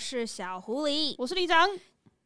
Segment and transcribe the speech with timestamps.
[0.00, 1.68] 我是小狐狸，我是李长。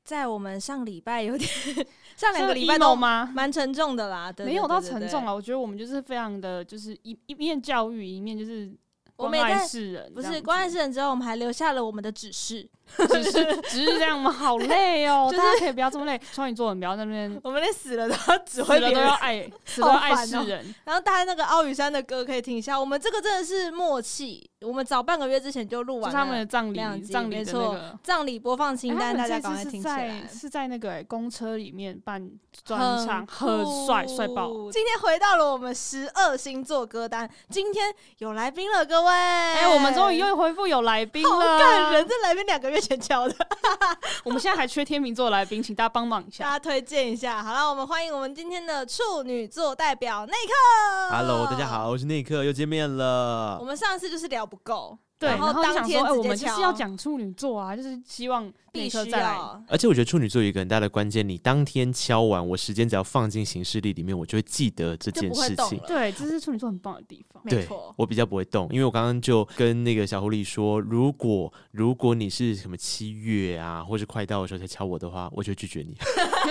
[0.04, 1.50] 在我们上礼拜有点，
[2.16, 3.28] 上两个礼拜都吗？
[3.34, 5.34] 蛮沉重的啦，对对对对对，没有到沉重啊。
[5.34, 8.72] 我觉得我们就是非常的就是一一面教育，一面就是
[9.16, 10.12] 关爱世人。
[10.14, 12.64] 不是关爱世人之后，我们还留下了我们的指示。
[13.08, 14.30] 只是只是这样吗？
[14.30, 15.28] 好累哦！
[15.32, 16.20] 就是、大家可以不要这么累。
[16.32, 20.64] 双鱼座人不要在那边， 我们连死了都要指挥别人，都要爱，死了都要爱世人。
[20.64, 22.78] 喔、然后大家那个奥羽山的歌可以听一下。
[22.78, 24.48] 我们这个真的是默契。
[24.60, 30.22] 我们早半个月之前就录完了他们的葬礼，葬礼没错，葬礼播放清单，欸、大家赶快听起来。
[30.32, 32.30] 是在那个、欸、公车里面办
[32.64, 33.46] 专场，很
[33.84, 34.48] 帅帅爆。
[34.72, 39.10] 今天回到了我们十二星座歌单，今天有来宾了，各位。
[39.10, 42.08] 哎、欸，我们终于又回复有来宾了，好感人！
[42.08, 43.34] 这来宾两个月前交的。
[44.24, 47.42] 我们现在还缺天秤座来宾，请大家帮忙一下，大家推荐一下。
[47.42, 51.16] 好了，我们欢迎我们今天的处女座代表内克。
[51.16, 53.58] Hello，大家好，我是内克，又见面了。
[53.60, 54.98] 我们上次就是聊不够。
[55.24, 59.38] 对，然后当天、欸、我们就是要讲处女座啊，就是希望必须再来。
[59.68, 65.80] 而且我觉得处女座有一个很大的关键，你当天敲完，我时间只要放进行事历里面，我就会记得这件事情。
[65.86, 67.42] 对，这是处女座很棒的地方。
[67.44, 75.96] 没错，我比较不会动，因为我刚刚就跟那个小狐狸说，如果如果你是什么七月啊，或是快到的时候才敲我的话，我就拒绝你。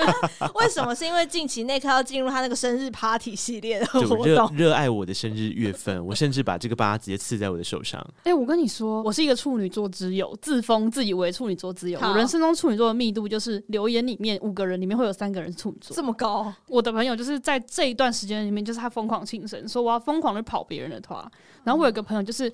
[0.56, 0.94] 为什么？
[0.94, 8.00] 是因为近期内刻要进入他那个生日 party 系列的活动，热热爱我的生日月份，我甚至把这个疤直接刺在我的手上。
[8.20, 12.00] 哎、欸，我跟你说，我是一个处女座之友，自封自以为处女座之友。
[12.02, 16.54] 我人生中处女座的密度就是留言里面五个人里面会有三个人是处女座，这么高。
[16.68, 21.24] 我的朋友就是在这一段时间里面，就是他疯狂庆生，说我要疯狂的跑别人的团。
[21.64, 22.52] 然后我有个朋友就是。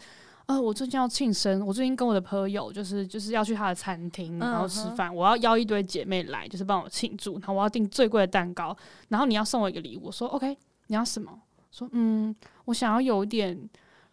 [0.49, 8.75] 呃，我最近要庆生，我最近跟我的朋友就是就是要去他的餐厅，然后吃饭，嗯，我要邀一堆姐妹来，就是帮我庆祝，然后我要订最贵的蛋糕，
[9.09, 11.31] 然后你要送我一个礼物，我说 OK，你要什么？
[11.71, 13.55] 说嗯，我想要有一点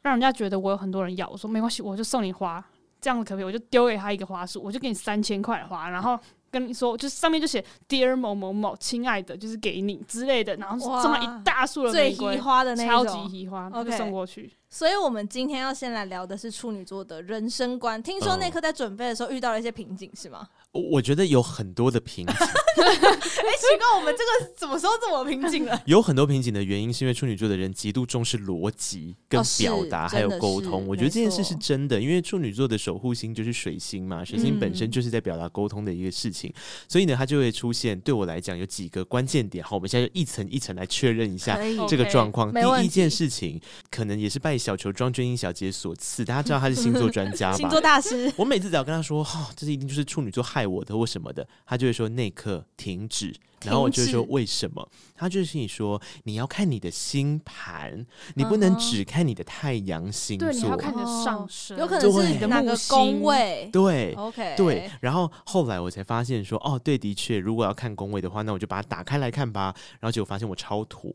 [0.06, 2.64] 让人家觉得我有很多人要，我说没关系，我就送你花，
[3.00, 3.44] 这样子可不可以？
[3.44, 6.18] 我就丢给他一个花束，我就给你三千块花，然后。
[6.48, 14.50] 跟你说，就是上面就写 Dear 某某某，亲爱的，就是给你之类的，然后送了一大束的玫瑰，最花的那种，超级花，OK，送过去。
[14.76, 18.02] 所以，我们今天要先来聊的是处女座的人生观。
[18.02, 20.46] 听说那刻在准备的时候遇到了一些瓶颈，是吗？
[20.70, 22.36] 我觉得有很多的瓶颈。
[22.36, 25.80] 哎、欸，奇怪，我们这个什么时候这么瓶颈了？
[25.86, 30.86] 有很多瓶颈的原因是因为处女座的人极度重视逻辑跟表达、哦，还有沟通。
[30.86, 36.52] 我觉得这件事是真的，因为处女座的守护星就是水星嘛，水星本身就是在表达沟通的一个事情。
[36.86, 37.98] 所以呢，它就会出现。
[38.00, 39.64] 对我来讲，有几个关键点。
[39.64, 41.58] 好，我们现在就一层一层来确认一下
[41.88, 42.52] 这个状况。
[42.52, 43.58] 第一件事情，
[43.90, 46.24] 可能也是拜小球庄娟英小姐所赐。
[46.24, 47.56] 大家知道她是星座专家吧？
[47.58, 48.32] 星座大师。
[48.36, 53.32] 我每次只要跟她说：“哈、哦，这是一定就是处女座害我的，或什么的。”她就会说：“内克，停止。”
[53.64, 64.90] 然后我就会说：“为什么？”她就是你说：“你要看你的星盘，你不能只看你的太阳星座，对，你要看你的上升，有可能是你的哪个宫位。”对，OK，对。
[65.00, 71.14] 然后后来我才发现说：“哦，对，的确，如果要看宫位的话，那我就把它打开来看吧。”然后结果发现我超土。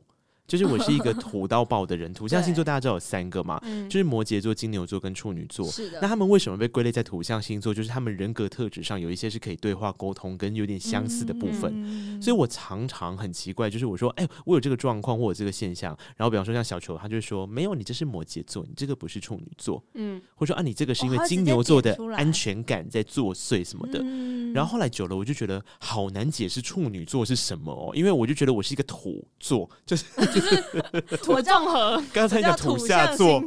[0.52, 3.58] 就是我是一个土到爆的人，土象星座大家知道有三个嘛，
[3.90, 5.66] 就是摩羯座、金牛座跟处女座。
[5.66, 6.00] 是的。
[6.02, 7.74] 那他们为什么被归类在土象星座？
[7.74, 11.72] 就是他们人格特质上有一些是可以对话沟通跟有点相似的部分。
[11.74, 19.82] 嗯、所以我常常很奇怪，就是我说，哎、欸，我有这个状况，或有这个现象，然后比方说像小球，他就说，没有，你这是摩羯座，你这个不是处女座。
[19.94, 20.22] 嗯。
[20.36, 24.02] 或者说啊，你这个是因为金牛座的安全感在作祟什么的。
[24.04, 24.52] 嗯。
[24.52, 30.04] 然后后来久了，我就觉得好难解释处女座是什么哦，因为我就觉得我是一个土座，就是。
[31.24, 33.44] 土综合， 刚才讲土下座，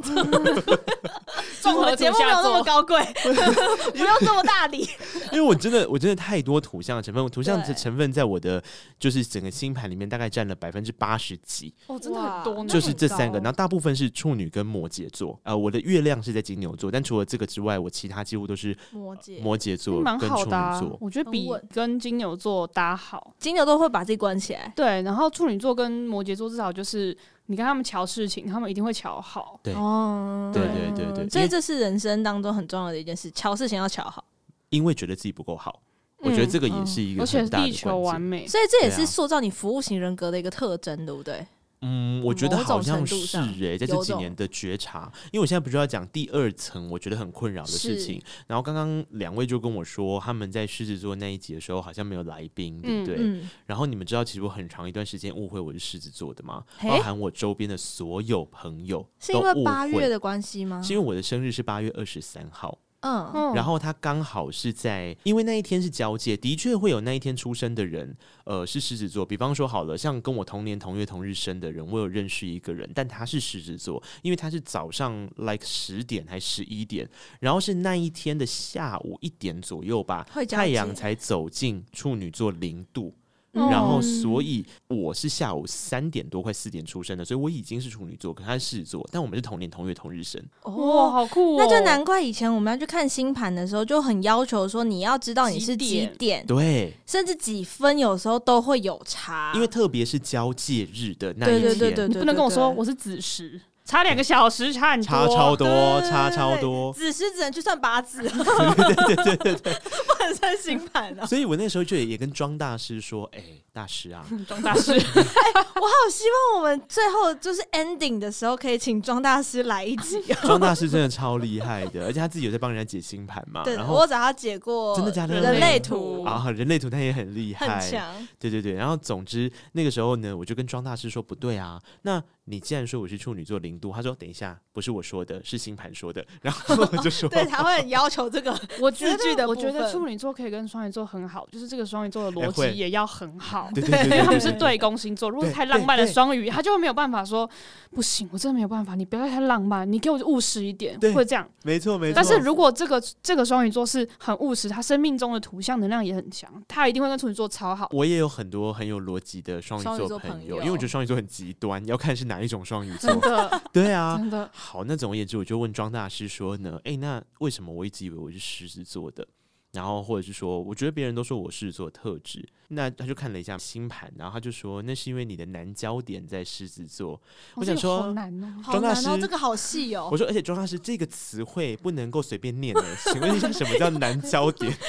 [1.61, 4.87] 综合节目没有那么高贵， 不用这么大礼。
[5.31, 8.63] 因为我真的，我真的太多土象的成分，土象的成分在我的
[8.99, 11.73] 就是整个星盘里面大概占了百分之八十几。
[11.87, 15.39] 哦，真的很多，就是这三个，然后大部分是处女跟摩羯座。
[15.43, 20.97] 呃，我的月亮是在金牛座，但除了这个之外，我其他几乎都是摩羯摩羯座跟处女座。
[21.01, 24.71] 我觉得比跟金牛座搭好，金牛座会把自己关起来。
[24.75, 27.17] 对，然后处女座跟摩羯座至少就是。
[27.47, 29.59] 你跟他们瞧事情，他们一定会瞧好。
[29.61, 34.25] 对，哦，对对对对，所以这是人生当中很重要的一件事，瞧事情要瞧好。
[34.69, 35.79] 因为觉得自己不够好，
[36.23, 41.45] 嗯，我觉得这个也是一个很大的关键，而且地球完美，所以这也是塑造你服务型人格的一个特征，对不对？
[41.81, 48.21] 嗯，我觉得好像是诶、欸，在这几年的觉察，因为我现在不是要讲第二层，我觉得很困扰的事情。
[48.47, 53.15] 然后刚刚两位就跟我说，他们在狮子座那一集的时候好像没有来宾，对不对？
[53.17, 56.63] 嗯嗯、然后你们知道，其实我很长一段时间误会我是狮子座的吗？
[56.81, 60.81] 包含我周边的所有朋友，是因为八月的关系吗？
[60.81, 62.79] 是因为我的生日是八月二十三号。
[63.05, 69.23] 嗯，然后他刚好是在，因为那一天是交界，的确会有那一天出生的人，呃，是狮子座。
[69.23, 77.07] 比方说好了，像跟我同年同月同日生的人，我有认识一个人，但他是狮子座，因为他是早上 like 十点还十一点，
[77.39, 83.13] 然后是那一天的下午一点左右吧，太阳才走进处女座零度。
[83.55, 90.43] 然后，所以我是下午三点多快四点出生的，所以我已经是处女座，可他是狮子座，但我们是同年同月同日生。
[90.63, 91.57] 哇，好酷哦！
[91.57, 99.53] 那就难怪以前我们要去看星盘的时候，就很要求说你要知道你是几点，对，甚至几分，有时候都会有差。
[99.55, 103.61] 因为特别是交界日的那一天，对对对对，你不能跟我说我是子时。
[103.85, 106.91] 差两个小时，差很多，差超多，差超多。
[106.91, 111.25] 子时只能去算八字，对对对对对，不能算星盘啊。
[111.25, 120.19] 所以我那时候就也跟庄大师说：“哎、欸，大师啊， 庄大师、欸， 我好希望我们最后就是 ending 的时候可以请庄大师来一集。
[120.41, 123.63] 庄大师真的超厉害的，而且他自己有在帮人家解星盘嘛。
[123.63, 125.39] 对，然后我找他解过，真的假的？
[125.39, 128.27] 人类图啊，人类图他也很厉害，很强。
[128.39, 136.23] 对对对，然后总之那个时候呢，我就跟庄大师说：“不对啊，那。”你既然说我是处女座零度，他说等一下，不是我说的，是星盘说的。
[136.41, 138.55] 然后我就说， 对，他会很要求这个。
[138.79, 139.05] 我觉
[139.35, 145.29] 得，我觉得处女座可以跟双鱼座很好，就是这个双鱼座的逻辑也要很好， 对对对，因为他们是对宫星座。
[145.29, 147.49] 如果太浪漫的双鱼，他就会没有办法说
[147.89, 151.49] 不行，我真的没有办法，你不要太浪漫，你给我务实一点，会这样。
[151.63, 152.15] 没错没错。
[152.15, 157.89] 但是如果这个这个双鱼座是很务实，他生命中的图像能量也很强，他一定会跟处女座超好。
[157.91, 163.13] 我也有很多很有逻辑的双鱼座朋友，因为我觉得双鱼座很极端，要看是哪一种双鱼座。
[163.73, 164.83] 对啊，真的好。
[164.83, 169.27] 那总而言之，我就问庄大师说呢，哎、欸，那为什么我一直以为我是狮子座的？
[169.75, 177.13] 然后或者是说，我觉得别人都说我狮子座特质，那他就看了一下星盘，然后他就说，那是因为你的南焦点在狮子座。
[177.13, 177.19] 哦、
[177.55, 180.09] 我想说，好难哦，庄大师，哦，这个好细哦。
[180.11, 184.71] 我说，而且庄大师这个词汇不能够随便念的，请问一下，什么叫南焦点？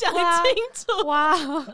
[0.00, 1.34] 要讲清楚哇！
[1.36, 1.64] 哇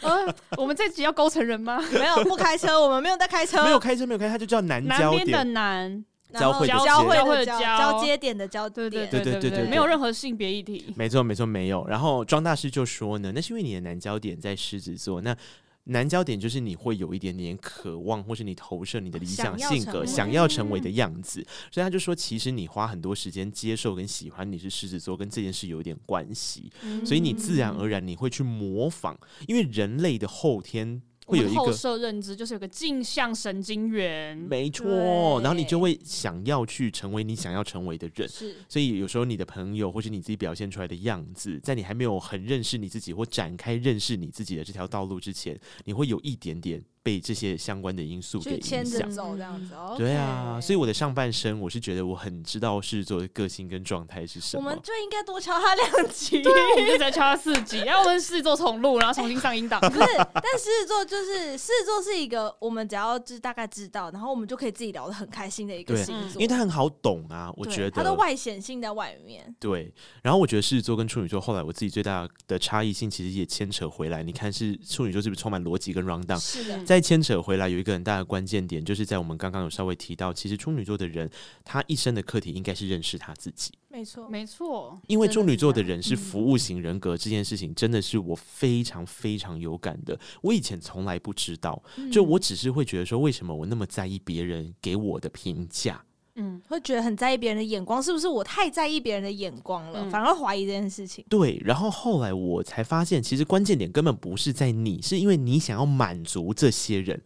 [0.00, 1.78] 呃、我们这集要勾成人吗？
[1.92, 5.18] 没有，不开车，我们没有在开车，没有开车，没有开车，他就叫南焦点。
[5.18, 6.04] 南边的南。
[6.40, 10.92] 交汇交汇的交交接点的交对，对对对对对，没有任何性别议题。
[10.96, 11.86] 没错没错没有。
[11.86, 15.36] 然后庄大师就说呢，那是因为你的南焦点在狮子座，那
[15.84, 21.46] 南焦点就是你会有一点点渴望，或是你投射你的理想性格，想要成为的样子。
[21.70, 26.72] 所以他就说，其实你花很多时间接受跟喜欢你是狮子座，跟这件事有一点关系。
[27.04, 29.16] 所以你自然而然你会去模仿，
[29.46, 31.02] 因为人类的后天。
[31.26, 46.82] 会有一个后设认知，就是有个镜像神经元，没错，然后你就会想要去成为你想要成为的人，是，所以有时候你的朋友或是你自己表现出来的样子，在你还没有很认识你自己或展开认识你自己的这条道路之前，你会有一点点。
[47.04, 54.64] 被这些相关的因素给影响，走这样子哦，对啊，所以我的上半身，我是觉得我很知道狮子座的个性跟状态是什么。
[54.64, 59.78] 我们就应该多敲他两集，对，我们就再敲他四集，然后我们狮子座重录，然后重新上音档。
[59.84, 60.00] 不是，
[60.32, 69.54] 但狮子座就是狮子座是一个我们只要知大概知道，然后我们就可以自己聊得很开心的一个星座，因为他很好懂啊，我觉得他的外显性在外面。
[69.60, 69.92] 对，
[70.22, 74.22] 然后我觉得狮子座跟处女座后来我自己最大的差异性，其实也牵扯回来。
[74.22, 76.38] 你看，是处女座是不是充满逻辑跟 rundown？
[76.40, 77.68] 是的，再牵扯回来。
[77.68, 81.28] 有一个很大的关键点，就是在我们刚刚有稍微提到，其实处女座的人，
[81.64, 83.72] 他一生的课题应该是认识他自己。
[83.88, 84.96] 没错，没错。
[85.08, 90.16] 因为处女座的人是服务型人格，这件事情真的是我非常非常有感的。
[90.40, 91.82] 我以前从来不知道，
[92.12, 96.04] 就我只是会觉得说，为什么我那么在意别人给我的评价？
[96.36, 101.24] 嗯，会觉得很在意别人的眼光，是不是我太在意别人的眼光了，嗯、反而怀疑这件事情？
[101.28, 107.20] 对，然后后来我才发现，其实关键点根本不是在你，是因为你想要满足这些人。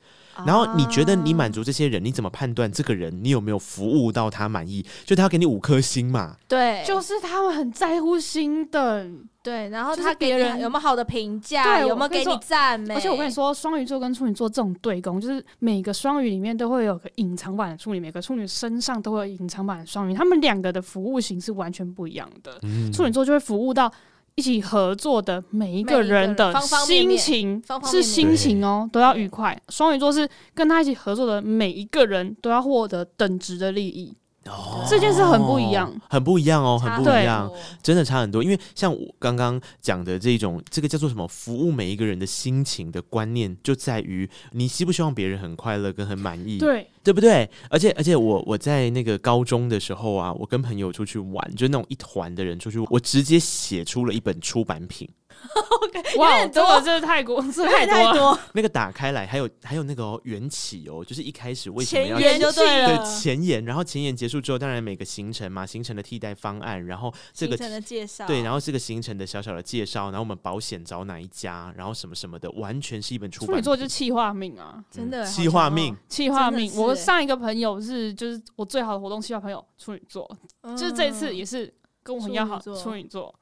[0.46, 4.86] 然后你觉得你满足这些人，你怎么判断这个人你有没有服务到他满意？
[5.04, 6.36] 就他要给你五颗星嘛？
[6.46, 12.95] 对，就是他们很在乎星等，对，然后他给人有没有好的评价，有没有给你赞美？
[12.95, 22.59] 而且我跟你说，双鱼座跟处女座这种对攻，就是每个双鱼里面都会有个隐藏版的处女，每个处女身上都会有隐藏版的双鱼，他们两个的服务型是完全不一样的。
[22.62, 23.90] 嗯，处女座就会服务到。
[24.35, 29.61] 一起合作的每一个人的心情是心情哦，都要愉快。
[29.69, 34.17] 双鱼座是跟他一起合作的每一个人都要获得等值的利益。
[34.49, 37.50] 哦，这件事很不一样，很不一样哦，很不一样，
[37.83, 38.43] 真的差很多。
[38.43, 41.26] 因为像我刚刚讲的这种，这个叫做什么？
[41.28, 46.59] 服务每一个人的心情的观念，就在于你希不希望别人很快乐跟很满意。
[46.59, 46.88] 对。
[47.05, 47.49] 对不对？
[47.71, 55.09] 而且而且我我在那个高中的时候啊，我跟朋友出去玩，就那种一团的人出去，我直接写出了一本出版品。
[56.18, 58.12] 哇，这个真的太过， 这太多。
[58.12, 58.14] 了。
[58.14, 58.38] 多？
[58.54, 73.49] 那个打开来，还有还有那个缘起哦，就是一开始为什么要前言就对了，对前言，然后前言结束之后，当然每个行程嘛，行程的替代方案，然后这个行程的介绍，对，然后这个行程的小小的介绍，然后我们保险找哪一家，然后什么什么的，完全是一本出版。
[73.49, 76.73] 处女座就是企划命啊，真的气化命，气化命。
[76.76, 80.28] 我上一个朋友是就是我最好的活动气化朋友，处女座，
[80.62, 83.35] 嗯、就是这次也是跟我很要好，处女座，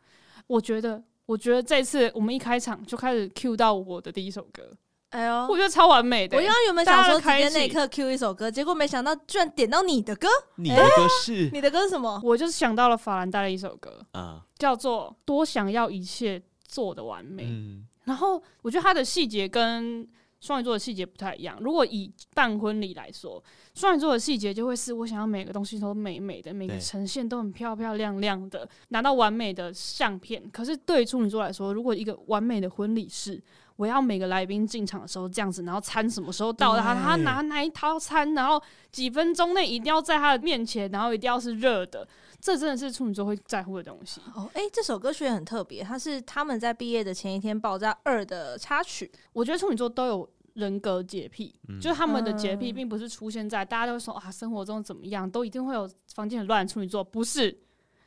[0.46, 1.02] 我觉得。
[1.26, 4.62] 我觉得这次我们一开场就开始 cue 到我的第一首歌，
[5.10, 6.36] 哎呦，我觉得超完美的。
[6.36, 10.28] 我刚刚原本想说直接那一刻 cue 一首歌，结果没想到居然点到你的歌。
[10.56, 11.50] 你的歌是？
[11.52, 12.20] 你的歌是什么？
[12.24, 17.42] 我就是想到了法兰黛的一首歌，啊，叫做《多想要一切做的完美》。
[17.48, 20.08] 嗯，然后我觉得它的细节跟。
[20.46, 21.58] 双鱼座的细节不太一样。
[21.60, 23.42] 如果以办婚礼来说，
[23.74, 30.48] 双鱼座的细节就会是我想要每个东西都美美的，每个呈现都很漂漂亮亮的，拿到完美的相片。
[30.52, 33.42] 可是对于处女座来说，如果一个完美的婚礼是
[33.74, 38.62] 我要每个来宾进场的时候这样子，然后餐什么时候到他，他拿哪一套餐，然后
[38.92, 42.06] 几分钟内一定要在他的面前，然后一定要是热的，
[42.40, 44.20] 这真的是处女座会在乎的东西。
[44.34, 49.10] 哦，诶、欸，这首歌曲也很特别，它是他们在毕业的前一天爆炸二的插曲。
[49.34, 50.30] 我觉得处女座都有。
[50.56, 57.56] 人格洁癖，嗯、就是他们的洁癖，并不是出现在大家都会说啊，生活中怎么样，都一定会有房间很乱的处女座，不是，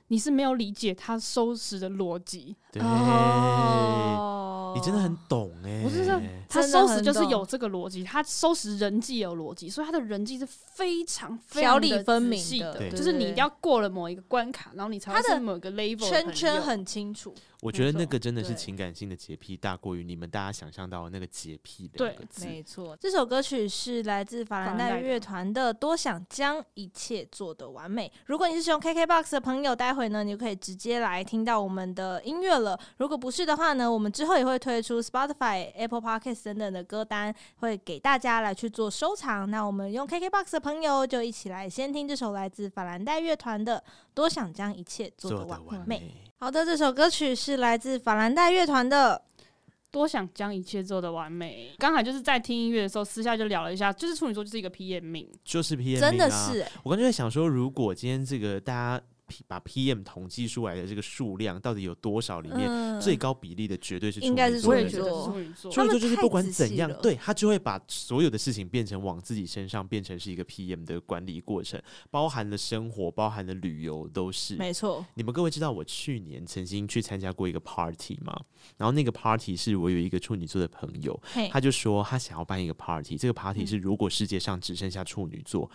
[0.07, 2.55] 你是没有理解他收拾的逻辑。
[2.71, 2.81] 对。
[2.81, 4.35] 哦
[4.75, 5.83] 你真的很懂哎、欸！
[5.83, 17.33] 不是说他收拾就是有这个逻辑，他收拾人际有逻辑，所以他的人际是非常条理分明的，就是你一定要过了某一个关卡，然后你才会是某个 level 圈圈很清楚。
[17.61, 22.45] 我觉得那个真的是情感性的洁癖大过于你们大家想象到的那个洁癖两个字。
[22.45, 28.07] 没错，这首歌曲是来自法兰黛乐团的《多想将一切做得完美》。
[28.27, 32.79] 如果你是使用 KKBOX 的朋友，待会呢你就可以直接来听到我们的音乐了。
[32.97, 39.49] 如果不是的话呢，我们之后也会推出 Spotify、Apple Podcasts 等等的歌单，会给大家来去做收藏。
[39.49, 43.77] 那我们用 KKBOX 的朋友就一起来先听这首来自法兰黛乐团的
[44.13, 46.13] 《多想将一切做得完美》。
[46.37, 49.21] 好的，这首歌曲是来自法兰黛乐团的
[49.91, 51.71] 《多想将一切做得完美》。
[51.77, 56.65] 刚才就是在听音乐的时候，私下就聊了一下，就是处女座就是一个 PM 命，就是 PM 命啊，真的是。
[56.83, 59.03] 我刚才在想说，如果今天这个大家。
[59.47, 62.39] 把 PM 统计出来的这个数量到底有多少？
[62.39, 64.29] 里面最高比例的绝对是处女座。
[64.29, 65.71] 应该是处女座。
[65.71, 75.05] 处女座就是不管怎样，对他就会把所有的事情变成往自己身上，变成是一个 PM 的管理过程，包含了生活，包含了旅游，都是没错。
[75.15, 78.33] 你们各位知道我去年曾经去参加过一个 party 吗？
[78.77, 81.19] 然后那个 party 是我有一个处女座的朋友，
[81.51, 85.69] 他就说他想要办一个 party，这个 party 是如果世界上只剩下处女座。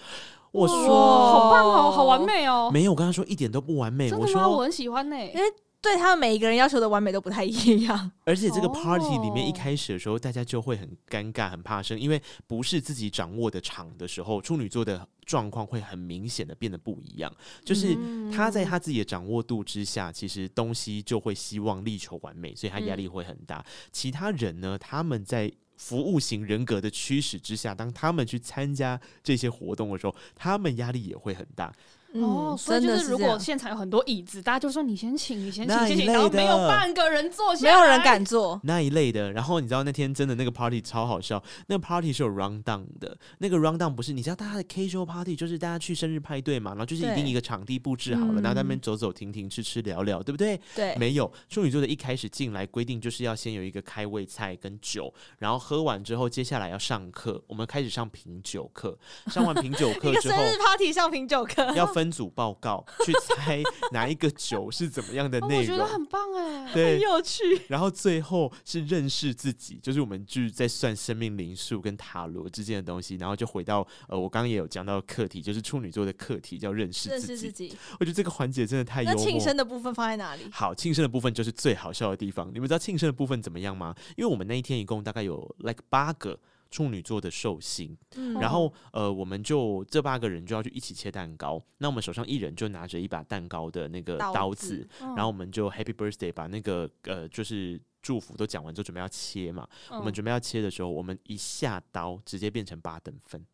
[0.54, 2.70] 我说好棒哦，好完美哦！
[2.72, 4.12] 没有，我跟他说一点都不完美。
[4.12, 5.42] 我说我很喜欢呢，因为
[5.82, 8.10] 对他们每一个人要求的完美都不太一样。
[8.24, 17.34] 而且这个 party 里面一开始的时候，大家就会很尴尬、很怕生，因为不是自己掌握的场的时候，处女座的状况会很明显的变得不一样。
[17.64, 17.98] 就是
[18.32, 23.64] 他在他自己的掌握度之下，其实东西就会希望力求完美，所以他压力会很大。
[23.90, 25.52] 其他人呢，他们在。
[25.76, 31.74] 服务型人格的驱使之下，当他们去参加这些活动的时候，他们压力也会很大。
[32.14, 39.32] 哦，所以就是如果现场有很多椅子，大家就说你先请，你先请，先请，然后没有半个人坐下，没有人敢坐那一类的。
[39.32, 50.60] 然后你知道那天真的那个 party 超好笑，那个 party 是有 round down 的，那个 round down 不是你知道大家的 casual party，就是大家去生日派对嘛，然后就是一定一个场地布置好了，然后在那边走走停停，吃吃聊聊，对不对？
[50.74, 62.84] 对，没有处女座的一开始进来规定就是要先有一个开胃菜跟酒，然后喝完之后，接下来要上课，我们开始上品酒课，上完品酒课之后， 生日 party 上品酒课要分组报告。
[63.04, 67.42] 去猜哪一个酒是怎么样的 内容，我觉得很棒哎，对，很有趣。
[67.68, 77.26] 然后最后是认识自己，就是我们就是在算生命灵数跟塔罗之间的东西，然后就回到呃，我刚刚也有讲到课题，就是处女座的课题叫认识自己。
[77.28, 79.16] 认识自己，我觉得这个环节真的太幽默。
[79.16, 80.42] 那庆生的部分放在哪里？
[80.50, 82.48] 好，庆生的部分就是最好笑的地方。
[82.52, 83.94] 你们知道庆生的部分怎么样吗？
[84.16, 86.38] 因为我们那一天一共大概有 like 八个。
[86.74, 91.62] 处女座的寿星，嗯、然后呃，我们就这八个人就要去一起切蛋糕。
[91.78, 99.68] 那我们手上一人就拿着一把蛋糕的那个刀子，刀子然后我们就 Happy Birthday，把那个呃，就是祝福都讲完之后，准备要切嘛。
[99.90, 103.46] 嗯、我们准备要切的时候，我们一下刀，直接变成八等分。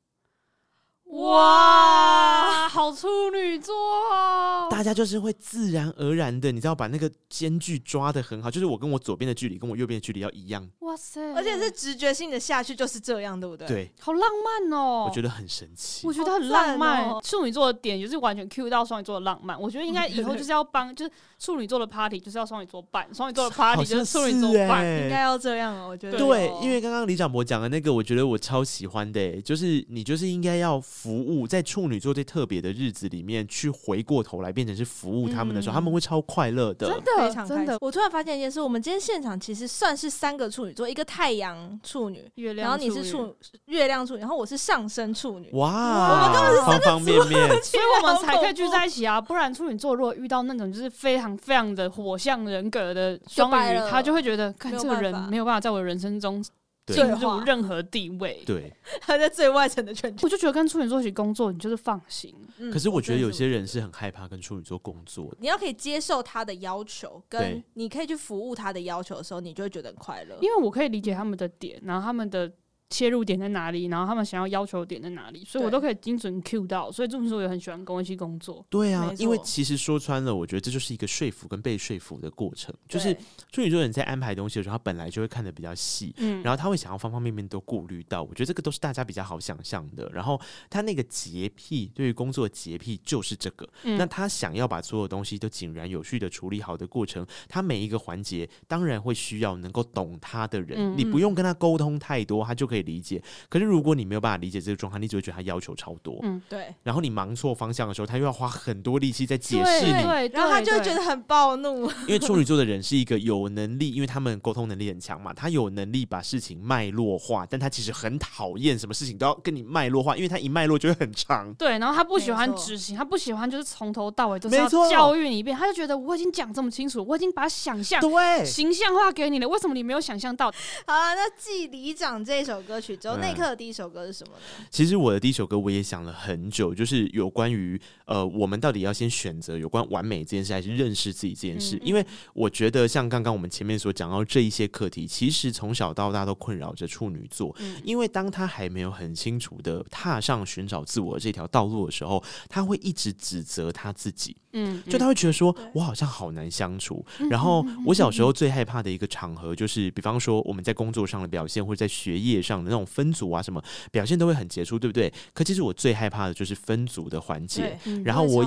[1.10, 10.64] 哇，好处女座哦，大家就是会自然而然的，你知道把那个间距抓得很好，就是我跟我左边的距离跟我右边的距离要一样。
[10.78, 13.66] 哇塞，而且是直觉性的下去就是这样，对不对？
[13.66, 17.08] 对，好浪漫哦，我觉得很神奇，我觉得很浪漫。
[17.08, 17.20] 哦。
[17.24, 25.88] 处女座的点就是完全 cue 到双鱼座的浪漫，我觉得应该以后就是要帮， 就是处女座的 party 就是要双鱼座办，双鱼座的 party 就是处女座办，欸、应该要这样哦。
[25.88, 26.16] 我觉得。
[26.16, 37.78] 对，因为刚刚李长博讲的那个，我觉得我超喜欢的，就是你就是应该要服务在处女座最特别的日子里面，去回过头来变成是服务他们的时候，嗯、他们会超快乐的，真的非常真的。
[37.80, 41.80] 我突然发现一件事，我们今天现场其实算是三个处女座，一个太阳。
[41.82, 43.34] 处女，月亮，然后你是处
[43.66, 45.50] 月亮处女，然后我是上升处女。
[45.52, 45.70] 哇，
[46.10, 49.20] 我们根本是方方面面，所以我们才可以聚在一起啊！
[49.20, 56.44] 不然处女座如果遇到那种就是非常非常的火象人格的双鱼，他就会觉得，看这个人没有办法在我的人生中
[56.94, 58.42] 进入任何地位。
[58.46, 60.24] 对， 他在最外层的圈圈。
[60.24, 62.34] 我就觉得跟处女座一起工作，你就是放心。
[62.72, 65.36] 可是我觉得有些人是很害怕跟处女座工作的。
[65.40, 70.36] 你要可以接受他的要求，跟你可以去服务他的要求的时候，你就会觉得很快乐。
[70.40, 72.50] 因为我可以理解他们的点，然后他们的。
[72.90, 73.86] 切入点在哪里？
[73.86, 75.44] 然后他们想要要求点在哪里？
[75.44, 76.90] 所以我都可以精准 cue 到。
[76.90, 78.64] 所以这么说也很喜欢跟我一起工作。
[78.68, 82.74] 对啊，因为其实说穿了，我觉得这就是一个说服跟被说服的过程。
[82.88, 83.16] 就是
[83.52, 88.22] 处女座人在安排东西的时候，他本来就会看得比较细，嗯，然后他会想要方方面面都顾虑到。
[88.22, 90.10] 我觉得这个都是大家比较好想象的。
[90.12, 93.68] 然后他那个洁癖，对于工作的洁癖就是这个。
[93.84, 100.78] 嗯，那他想要把所有东西都井然有序的处理好的过程，他每一个环节当然会需要能够懂他的人。
[100.78, 103.22] 嗯嗯，你不用跟他沟通太多，他就可以理解。
[103.48, 106.18] 可是如果你没有办法理解这个状况，你只会觉得他要求超多。
[106.22, 106.74] 嗯，对。
[106.82, 111.90] 然后你忙错方向的时候，他又要花很多力气在解释你，对，然后他就会觉得很暴怒。
[112.06, 121.52] 因为处女座的人是一个有能力，因为他们沟通能力很强嘛，他有能力把事情脉络化，但他其实很讨厌什么事情都要跟你脉络化，因为他一脉络就会很长。
[121.54, 130.52] 对，然后他不喜欢执行，他不喜欢就是从头到尾都是要教育你一遍，他就觉得我已经讲这么清楚，我已经把想象对形象化给你了，为什么你没有想象到？
[130.86, 134.66] 好了，那继里长这首歌曲之后，内克的第一首歌是什么呢？
[134.68, 141.80] 其实我的第一首歌我也想了很久，就是有关于呃，我们到底要先选择有关完美这件事，还是认识自己这件事？
[141.82, 147.56] 因为我觉得像刚刚我们前面所讲到这一些课题，其实从小到大都困扰着处女座。
[147.60, 154.36] 嗯、因为当他还没有很清楚的踏上寻找自我这条道路的时候，他会一直指责他自己。
[154.52, 157.04] 嗯，就他会觉得说，我好像好难相处。
[157.30, 165.12] 然后我小时候最害怕的一个场合，就是比方说我们在工作上的表现，或者在学业上的那种分组啊什么，表现都会很杰出，对不对？
[165.32, 167.78] 可其实我最害怕的就是分组的环节。
[168.04, 168.44] 然后我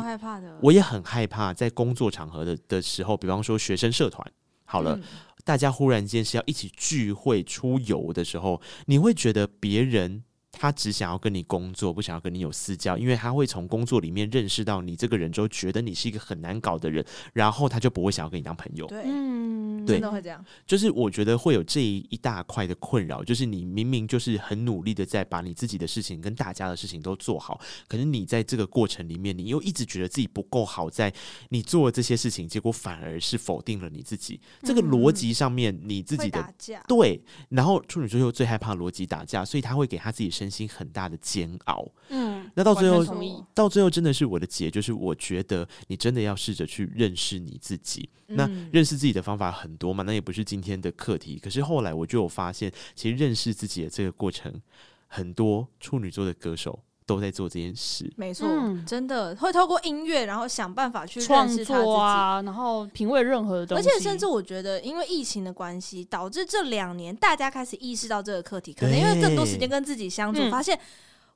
[0.62, 4.26] 我也很害怕在工作场合的的时候，比方说学生社团，
[4.66, 5.00] 好了，
[5.46, 10.24] 大家忽然间是要一起聚会出游的时候，你会觉得别人。
[10.54, 18.86] 他只想要跟你工作，不想要跟你有私交，因为他会从工作里面认识到你这个人之后，觉得你是一个很难搞的人，然后他就不会想要跟你当朋友。
[18.88, 20.46] 对，嗯，对，真的会这样。
[20.66, 31.12] 就是我觉得会有这一大块的困扰，就是你明明就是很努力的在把你自己的事情跟大家的事情都做好，可是你在这个过程里面，你又一直觉得自己不够好，在
[31.50, 34.40] 你做这些事情，结果反而是否定了你自己。
[34.62, 43.06] 嗯、这个逻辑上面，你自己的打架对，然后处女座又最害怕逻辑打架，所以他会给他自己身心很大的煎熬，嗯，那到最后，
[43.54, 48.10] 到最后真的是我的结，就是我觉得你真的要试着去认识你自己。
[48.28, 51.38] 嗯、那认识自己的方法很多嘛，那也不是今天的课题。
[51.38, 54.62] 可是后来我就有发现，其实认识自己的这个过程，
[55.08, 58.12] 很多处女座的歌手都在做这件事。
[58.16, 63.90] 没错，嗯、真的会透过音乐，然后想办法去创作啊，然后品味任何的东西。
[63.90, 70.80] 而且甚至我觉得，因为疫情的关系，导致这两年大家开始意识到这个课题，可能因为更多时间跟自己相处，嗯、发现。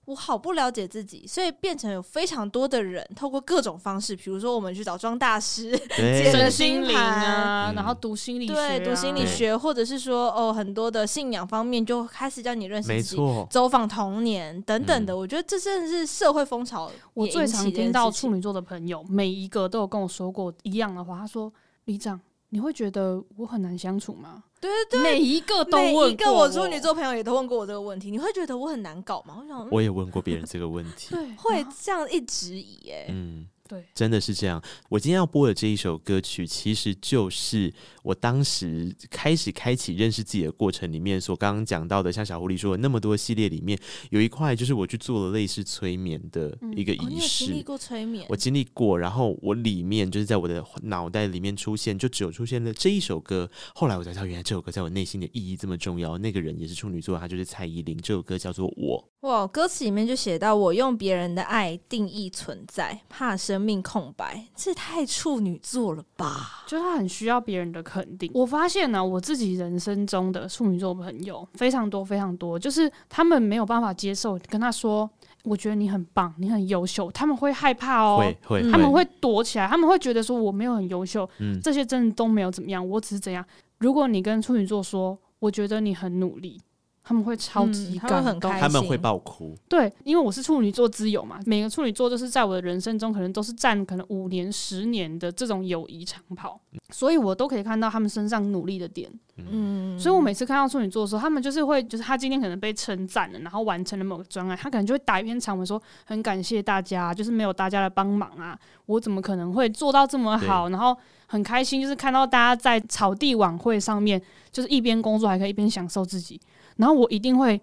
[0.07, 13.17] 我好不了解自己，所以变成有非常多的人透过各种方式，比如说我们去找庄大师解 了心灵啊，然后读心理学、啊，对，读心理学，或者是说哦，很多的信仰方面就开始叫你认识自己，
[13.49, 15.15] 走访童年等等的。
[15.15, 16.89] 我觉得这真的是社会风潮。
[17.13, 21.51] 我最常听到处女座的朋友，每一个都有跟我说过一样的话，他说
[21.83, 22.17] ：“李长，
[22.49, 28.09] 你会觉得我很难相处吗？”对对对，每一个都问过，每一个我处女座朋友也都问过我这个问题。
[28.09, 29.37] 你会觉得我很难搞吗？
[29.39, 33.47] 我想，我也问过别人这个问题， 对，会这样一直疑哎，嗯。
[33.67, 34.61] 对，真的是这样。
[34.89, 43.77] 我今天要播的这一首歌曲，其实就是我当时开始开启认识自己的过程里面所刚刚讲到的，像小狐狸说的那么多系列里面，
[44.09, 47.45] 有一块就是我去做了类似催眠的一个仪式。
[47.45, 53.49] 经历过催眠，我经历过，然后我里面就是在我的脑袋里面出现，就只有出现了这一首歌。
[53.75, 56.17] 后来我才知道，原来这首歌在我内心的意义这么重要。
[56.17, 57.97] 那个人也是处女座，他就是蔡依林。
[57.97, 59.03] 这首歌叫做《我》。
[59.27, 66.63] 哇，歌词里面就写到：“我用别人的爱定义存在，怕生命空白。”这太处女座了吧？
[66.67, 68.29] 就他很需要别人的肯定。
[68.33, 75.09] 我发现呢、啊，我自己人生中的处女座朋友非常多，非常多，就是他们没有办法接受跟他说
[75.43, 83.43] ：“我觉得你很棒，你很优秀。”他们会害怕哦，会会，他们会躲起来，他们会觉得说：“我没有很优秀，嗯，这些真的都没有怎么样，我只是怎样。”
[83.79, 86.59] 如果你跟处女座说：“我觉得你很努力。”
[87.07, 89.55] 他们会超级感动，嗯、他们很开心，他们会爆哭。
[89.69, 99.09] 对，因为我是处女座之友嘛，每个处女座就是在我的人生中，可能都是占可能五年、十年的这种友谊长跑，所以我都可以看到他们身上努力的点。
[99.37, 110.67] 嗯，所以我每次看到处女座的时候，他们就是会，就是他今天可能被称赞了，然后完成了某个专案，他可能就会打一篇长文说，很感谢大家，就是没有大家的帮忙啊，我怎么可能会做到这么好？
[110.69, 116.41] 然后很开心，就是看到大家在草地晚会上面，就是一边工作还可以一边享受自己。
[116.77, 117.59] 然后我一定会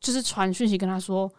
[0.00, 1.30] 就是传讯息跟他说，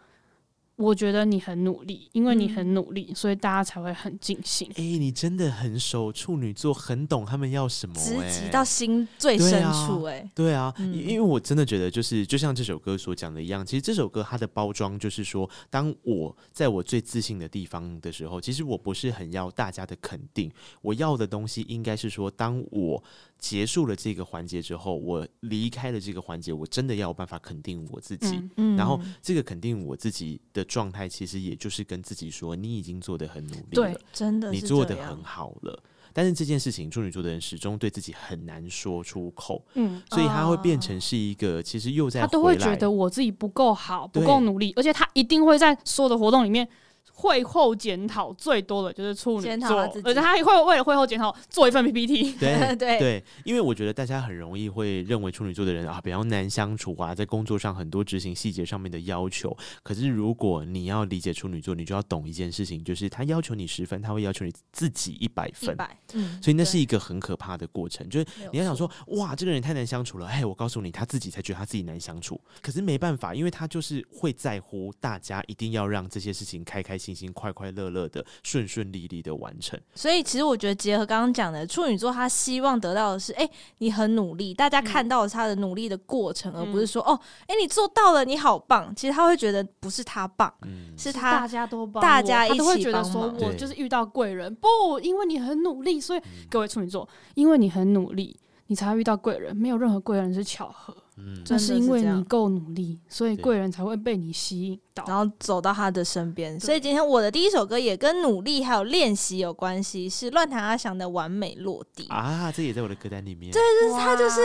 [0.76, 4.66] 我觉得你很努力，因为你很努力，嗯、所以大家才会很尽兴。
[4.70, 10.14] 哎、欸，你真的很熟处女座，很懂他们要什么、欸，直击到心最深处、欸。
[10.14, 23.02] 哎，对啊，因为我真的觉得，就是就像这首歌所讲的一样，其实这首歌它的包装就是说，当我在我最自信的地方的时候，其实我不是很要大家的肯定，我要的东西应该是说，当我。
[23.40, 28.40] 结束了这个环节之后，我离开了这个环节，我真的要有办法肯定我自己。
[28.56, 35.82] 嗯，然后这个肯定我自己的状态，其实也就是跟自己说，你已经做的很努力了，对，真的，你做的很好了。
[36.12, 46.68] 但是这件事情，处女座的人始终对自己很难说出口，嗯，所以他会变成是一个，其实又在他都会觉得我自己不够好，不够努力，而且他一定会在所有的活动里面。
[47.12, 52.32] 会后检讨最多的就是处女座，而且他会为了会后检讨做一份 PPT。
[52.40, 59.54] 对 对对，因为我觉得大家很容易会认为处女座的人啊比较难相处啊，在工作上很多执行细节上面的要求。
[59.82, 65.76] 可是如果你要理解处女座，你就要懂一件事情，就是他要求你十分，他会要求你自己一百分。
[66.14, 68.08] 嗯，所以那是一个很可怕的过程。
[68.08, 70.26] 就是你要想说，哇，这个人太难相处了。
[70.26, 72.40] 哎，我告诉你，他自己才觉得他自己难相处。
[72.62, 77.20] 可是没办法，因为他就是会在乎大家一定要让这些事情开开心心。
[77.20, 79.78] 心快快乐乐的、顺顺利利的完成。
[79.94, 88.90] 所以，其实我觉得结合刚刚讲的处女座，他希望得到的是：哎、欸，你很努力，大家看到了他的努力的过程，嗯、而不是说哦，哎、欸，你做到了，你好棒。
[88.96, 94.54] 其实他会觉得不是他棒，嗯、是他大家都棒，大家一起都会觉得说我就是遇到贵人。
[94.54, 98.34] 不，因为你很努力，所以、嗯、各位处女座，因为你很努力，
[98.68, 99.54] 你才会遇到贵人。
[99.54, 100.96] 没有任何贵人是巧合。
[101.24, 106.58] 嗯，这是因为你够努力，所以贵人才会被你吸引到，然后走到他的身边。
[106.58, 113.52] 所以今天我的第一首歌也跟努力还有练习有关系，是乱弹阿翔的《完美落地》啊，这也在我的歌单里面。
[113.52, 114.40] 对，就是他，就是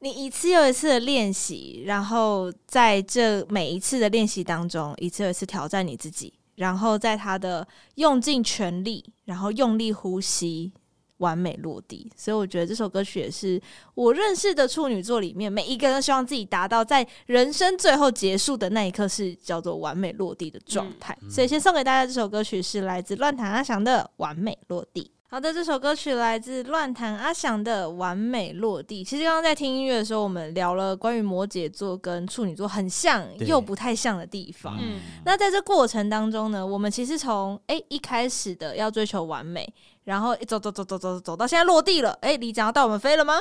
[0.00, 10.72] 你一次又一次的练习，然后在这每一次的练习当中，一次又一次挑战你自己，然后在他的用尽全力，然后用力呼吸。
[11.18, 13.60] 完美落地，所以我觉得这首歌曲也是
[13.94, 21.16] 我认识的处女座里面每一个人都希望自己达到在人生最后结束的那一刻是叫做完美落地的状态。
[21.22, 25.02] 嗯、所以先送给大家这首歌曲是来自乱弹阿翔的《完美落地》。
[25.26, 29.04] 好的，这首歌曲来自乱弹阿翔的《完美落地》。
[29.08, 34.78] 其实刚刚在听音乐的时候，我们聊了关于摩羯座跟处女座很像又不太像的地方。
[34.80, 39.68] 嗯、那在这过程当中呢，我们其实从哎一开始的要追求完美。
[40.04, 43.34] 然后一走走走走走走到现在落地了，哎，李讲要带我们飞了吗？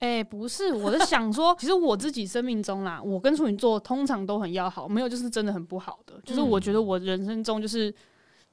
[0.00, 6.14] 哎，不是，我是想说， 其实我自己生命中啦，我跟处女座通常都很要好，没有就是真的很不好的。
[6.24, 7.94] 就是我觉得我人生中就是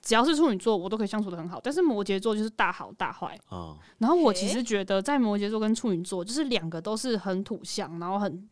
[0.02, 3.38] 只要是处女座，我都可以相处的很好，但是摩羯座就是大好大坏。
[3.50, 3.78] 哦。
[3.98, 8.48] 然后我其实觉得在摩羯座跟处女座，就是两个都是很土象，然后很。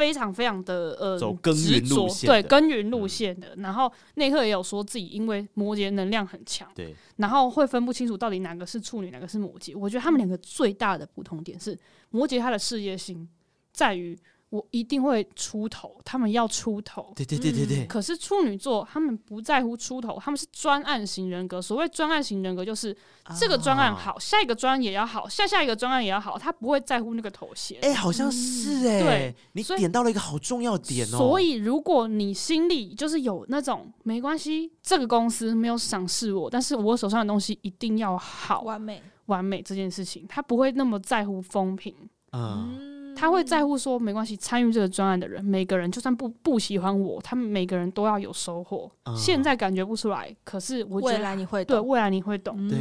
[0.00, 3.48] 非常非常的呃，走耕耘路线，对耕耘路线的。
[3.54, 9.78] 嗯、然后内克也有说自己因为摩羯能量很强，对，然后会分不清楚到底哪个是处女，哪个是摩羯。
[9.78, 13.28] 我觉得他们两个最大的不同点是，摩羯他的事业心
[13.72, 14.18] 在于。
[14.50, 17.12] 我一定会出头，他们要出头。
[17.14, 17.86] 对对对对对。
[17.86, 21.62] 可是处女座他们不在乎出头，他们是专案型人格。
[21.62, 22.94] 所谓专案型人格，就是
[23.38, 27.78] 这个专案好，下一个专案也要好，下下一个专案也要好，他不会在乎那个头衔。
[27.82, 29.00] 哎，好像是哎。
[29.00, 31.16] 对，你点到了一个好重要点哦。
[31.16, 41.94] 所以如果你心里就是有那种没关系，这个公司没有赏识我，但是我手上的东西一定要好，完美完美这件事情，他不会那么在乎风评。
[42.32, 42.89] 嗯。
[43.20, 48.90] 他会在乎说，没关系，参与这个专案的人，每个人就算不不喜欢我，他们每个人都要有收获。
[49.04, 52.68] 嗯、现在感觉不出来，可是我觉得未来你会懂，对，未来你会懂。
[52.68, 52.78] 对，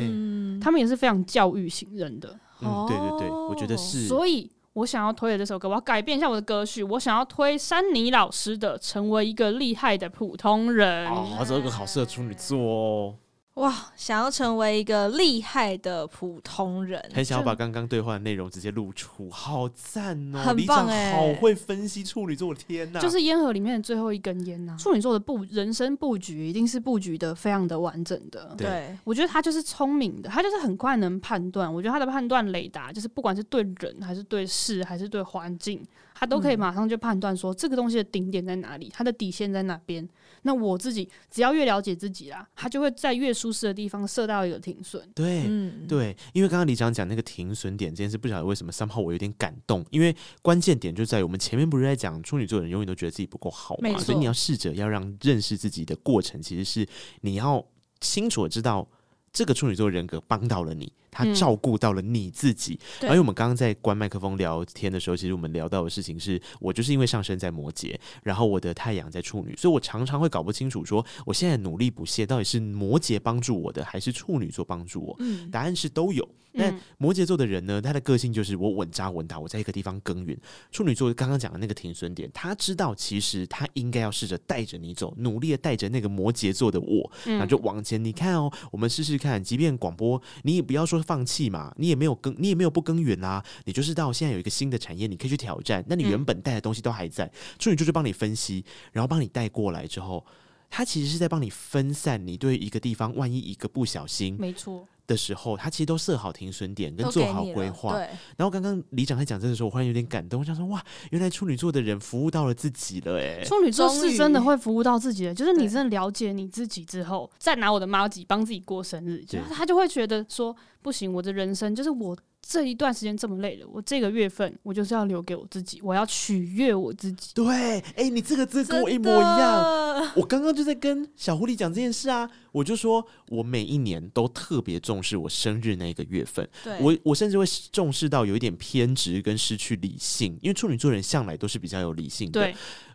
[0.62, 2.30] 他们也是非常教育型人的。
[2.62, 4.08] 嗯，对对对，我觉得是。
[4.08, 4.50] 所以。
[4.74, 11.10] 我想要推的这首歌，我要改变一下我的歌序，我想要推珊妮老师的《成为一个厉害的普通人》。
[11.12, 13.16] 哦，这个好适合处女座哦。
[13.60, 20.40] 哇，想要成为一个厉害的普通人，很想要把刚刚对话的内容直接露出，好赞哦！
[20.40, 23.02] 很棒哎，好会分析处女座，天哪！
[23.02, 24.78] 就是烟盒里面的最后一根烟呐。
[24.80, 28.56] 处女座的布人生布局一定是布局的非常的完整的。
[28.58, 31.72] 对，我觉得他就是聪明的，他就是很快能判断。
[31.72, 40.08] 我觉得他的判断雷达就是不管是对人还是对事还是对环境，他都可以马上就判断说这个东西的顶点在哪里，它的底线在哪边。
[40.44, 45.08] 那我自己只要越了解自己啦，他就会在越舒适的地方设到一个停损。
[45.14, 56.88] 对，嗯、对，因为刚刚李长讲那个停损点这件事，不晓得为什么三号我有点感动，因为关键点就在于我们前面不是在讲处女座的人永远都觉得自己不够好嘛，所以你要试着要让认识自己的过程，其实是
[57.22, 57.66] 你要
[58.00, 58.88] 清楚的知道
[59.32, 60.92] 这个处女座人格帮到了你。
[61.12, 75.16] 他照顾到了你自己，而、且、我们刚刚在关麦克风聊天的时候，其实我们聊到的事情是，我就是因为上升在摩羯，然后我的太阳在处女，所以我常常会搞不清楚，说我现在努力不懈，到底是摩羯帮助我的，还是处女座帮助我？
[75.20, 76.28] 嗯，答案是都有。
[76.58, 80.36] 但摩羯座的人呢，他的个性就是我稳扎稳打，我在一个地方耕耘。
[80.72, 88.04] 处女座刚刚讲的那个停损点，他知道其实他应该要试着带着你走，努力的带着那个摩羯座的我，然后就往前。
[88.04, 91.74] 你看哦，我们试试看，即便广播，你也不要说放弃嘛。
[91.78, 93.44] 你也没有耕，你也没有不耕耘啦。
[93.66, 95.84] 你就是到现在有一个新的产业，你可以去挑战。
[95.88, 100.26] 那你原本带的东西都还在，嗯、处女座就帮你分析，然后帮你带过来之后，
[100.70, 104.88] 他其实是在帮你分散你对一个地方，万一一个不小心，没错。
[105.10, 107.94] 的时候，他其实都设好停损点，跟做好规划。
[107.96, 108.08] 对。
[108.38, 113.44] 然后刚刚李长在讲这个的时候，我忽然有点感动，我想说哇，原来处女座的人服务到了自己了哎。
[113.44, 122.16] 处女座是真的会服务到自己的，就是你真的了解你自己之后，再拿我的猫几帮自己过生日，就他就会觉得说不行，我的人生就是我。
[122.42, 127.32] 这一段时间这么累了，我这个月份我就是要留给我自己，我要取悦我自己。
[127.36, 130.12] 对，哎，你这个字跟我一模一样。
[130.16, 136.48] 我刚刚就在跟小狐狸讲这件事啊，我就说我每一年都特别重视我生日那个月份。
[136.64, 142.52] 对，我我甚至会重视到有一点偏执跟失去理性，因为处女座人向来都是比较有理性的。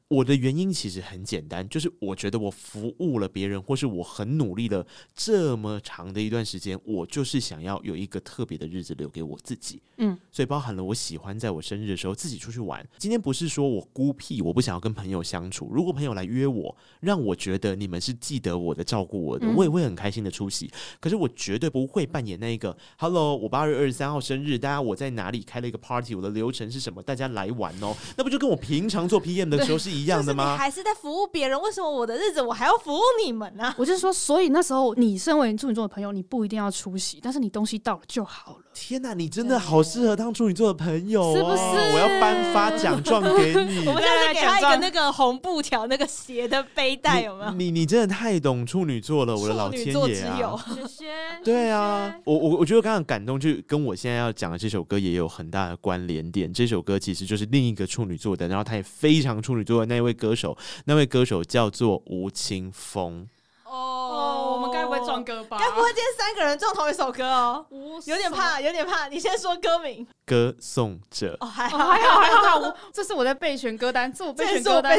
[0.09, 0.14] 对。
[0.14, 9.83] 我的原因其实很简单，就是我觉得我服务了别人，或是我很努力了这么长的一段时间，我就是想要有一个特别的日子留给我自己。
[9.97, 12.87] 嗯，所以包含了我喜欢在我生日的时候自己出去玩。
[12.99, 15.69] 今天不是说我孤僻，我不想要跟朋友相处。
[15.73, 20.71] 如果朋友来约我，让我觉得你们是记得我的、照顾我的，我也会很开心的出席。
[21.01, 30.53] 可是我绝对不会扮演那一个 “Hello，我八月二十三号生日，大家我在哪里开了一个 party，我的流程是什么，大家来玩哦。”那不就跟我平常做 PM 的时候是一样的吗？
[30.53, 33.75] 你还是在服务别人，为什么我的日子我还要服务你们呢？
[33.79, 38.59] 我就是说，所以那时候你身为处女座的朋友，你不一定要出席，但是你东西到了就好了。
[38.75, 41.95] 天哪，你真的好适合当处女座的朋友哦，是不是？
[41.95, 43.87] 我要颁发奖状给你。
[43.87, 47.53] 我们现在给他一个那个红布条、那个斜的背带，有没有？
[47.53, 50.65] 你你真的太懂处女座了，我的老天爷啊！
[50.75, 51.05] 谢谢。
[51.45, 56.53] 对啊，我我我觉得刚刚感动，就跟我现在要讲的这首歌也有很大的关联点。
[56.53, 63.29] 这首歌其实就是另一个处女座的，然后他也非常处女座的那位歌手，那位歌手叫做吴青峰。
[63.64, 65.57] 哦，我们该不会撞歌吧？
[65.59, 67.66] 该不会今天三个人撞同一首歌哦？
[68.07, 69.09] 有点怕，有点怕。
[69.09, 71.37] 你先说歌名，《歌颂者》。
[71.44, 72.59] 哦，还好，还好，还好。
[72.61, 74.97] 我这是我在备选歌单，这我备选歌单。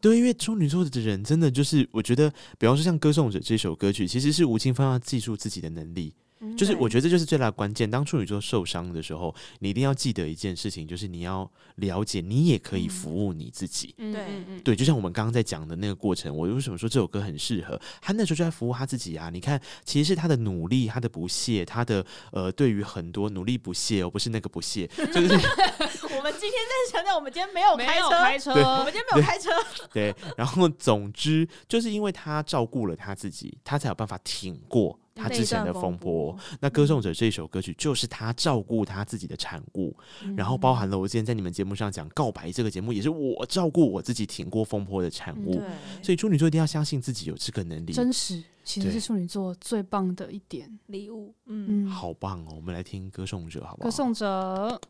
[0.00, 6.14] 对，因为处女座的人真的就是，我觉得，比方说像《歌颂者》这首歌曲，其实是吴青峰要记住自己的能力。
[6.56, 7.90] 就是我觉得这就是最大的关键。
[7.90, 13.94] 当处女座受伤的时候，你一定要记得一件事情，就是你要了解，你也可以服务你自己。
[13.96, 17.80] 对、嗯、对，就像我们刚刚在讲的那个过程，我为什么说这首歌很适合？
[18.00, 19.30] 他那时候就在服务他自己啊！
[19.30, 25.28] 你看，其实是他的努力，他的不懈，他的呃，对于很多努力不懈哦，不是那个不懈，就是
[26.14, 29.50] 我们今天在强调，我们今天没有开车，没有开车，我们今天没有开车。
[29.92, 34.98] 对，然后总之就是因为他照顾了他自己，他才有办法挺过。
[35.18, 45.60] 他之前的风波，那《歌颂者》这首歌曲就是他照顾他自己的产物，嗯、然后包含了我今天在你们节目上讲告白这个节目，也是我照顾我自己挺过风波的产物。
[46.02, 51.34] 所以处女座一定要相信自己有这个能力，真实其实是处女座最棒的一点礼物。
[51.46, 52.52] 嗯，好棒哦！
[52.56, 53.84] 我们来听《歌颂者》好不好？
[53.84, 54.80] 歌颂者。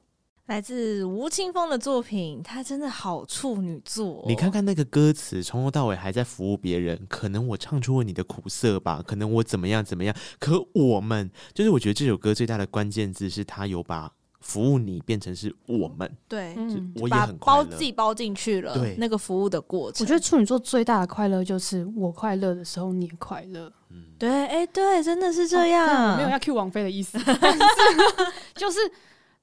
[0.48, 4.24] 来自吴青峰的作品，他真的好处女座哦。
[4.26, 6.98] 你看看那个歌词，从头到尾还在服务别人。
[7.06, 10.16] 可能我唱出了你的苦涩吧，可能我怎么样怎么样。
[10.38, 16.10] 可我们就是，我觉得这首歌最大的关键字是，他有把服务你变成是我们。
[16.26, 16.56] 对，
[16.98, 18.72] 我也很快乐，把包自己包进去了。
[18.72, 23.70] 对，那个服务的过程，我觉得处女座最大的快乐就是我快乐的时候你也快乐。
[23.90, 26.14] 嗯，对，哎，对，真的是这样。
[26.14, 27.18] 哦，没有要 cue 王菲的意思，
[28.56, 28.78] 就是。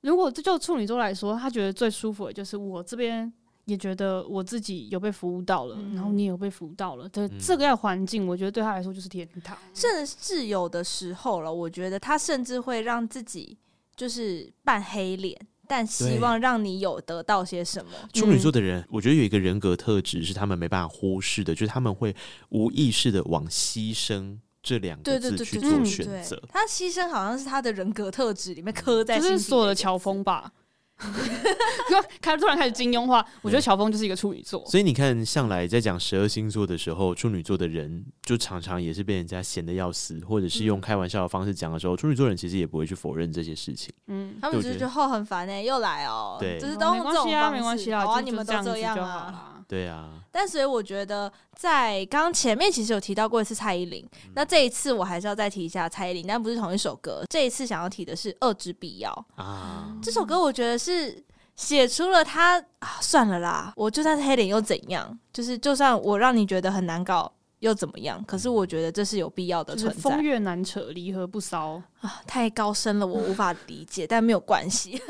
[0.06, 3.32] 如果这就处女座来说，他觉得最舒服的就是我这边
[3.66, 9.58] 也觉得我自己有被服务到了，嗯、然后你也有被服务到了，对、嗯、这个要环境，我觉得对他来说就是天堂。
[9.74, 13.58] 甚至有的时候了，我觉得他甚至会让自己
[13.96, 15.36] 就是扮黑脸，
[15.68, 17.92] 但希望让你有得到些什么。
[18.14, 22.16] 处女座的人，我觉得有一个人格特质是他们没办法忽视的，就是他们会
[22.50, 24.38] 无意识的往牺牲。
[24.66, 30.52] 这两个字去做选择，他牺牲好像是他的人格特质里面刻在，就是所有的乔峰吧。
[32.22, 34.66] 开突然开始金庸话，我觉得乔峰就是一个处女座。
[34.66, 43.94] 所以你看，向来在讲十二星座的时候，处女座的人就常常也是被人家嫌的要死，或者是用开玩笑的方式讲的时候，处女座人其实也不会去否认这些事情。
[44.08, 49.55] 嗯，他们只是觉得哦很烦哎，又来哦，对，就是都用这种方式啊，没关系啊，好啊，你们都这样啊。
[49.68, 57.24] 对啊，但所以我觉得，在刚刚前面其实有提到过一次蔡依林，嗯、那这一次我还是要再提一下蔡依林，但不是同一首歌。
[57.30, 61.24] 这一次想要提的是《恶之必要》啊，这首歌我觉得是
[61.56, 65.18] 写出了他啊，算了啦，我就算是黑脸又怎样？
[65.34, 67.32] 就是就算我让你觉得很难搞。
[67.66, 68.24] 又怎么样？
[68.26, 70.00] 可是我觉得这是有必要的存在。
[70.00, 75.02] 风月难扯，离合不骚啊，太高深了，我无法理解，但没有关系。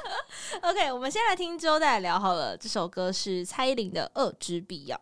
[0.62, 2.56] OK，我们先来听之后再聊好了。
[2.56, 4.96] 这首歌是蔡依林的《恶之必要》。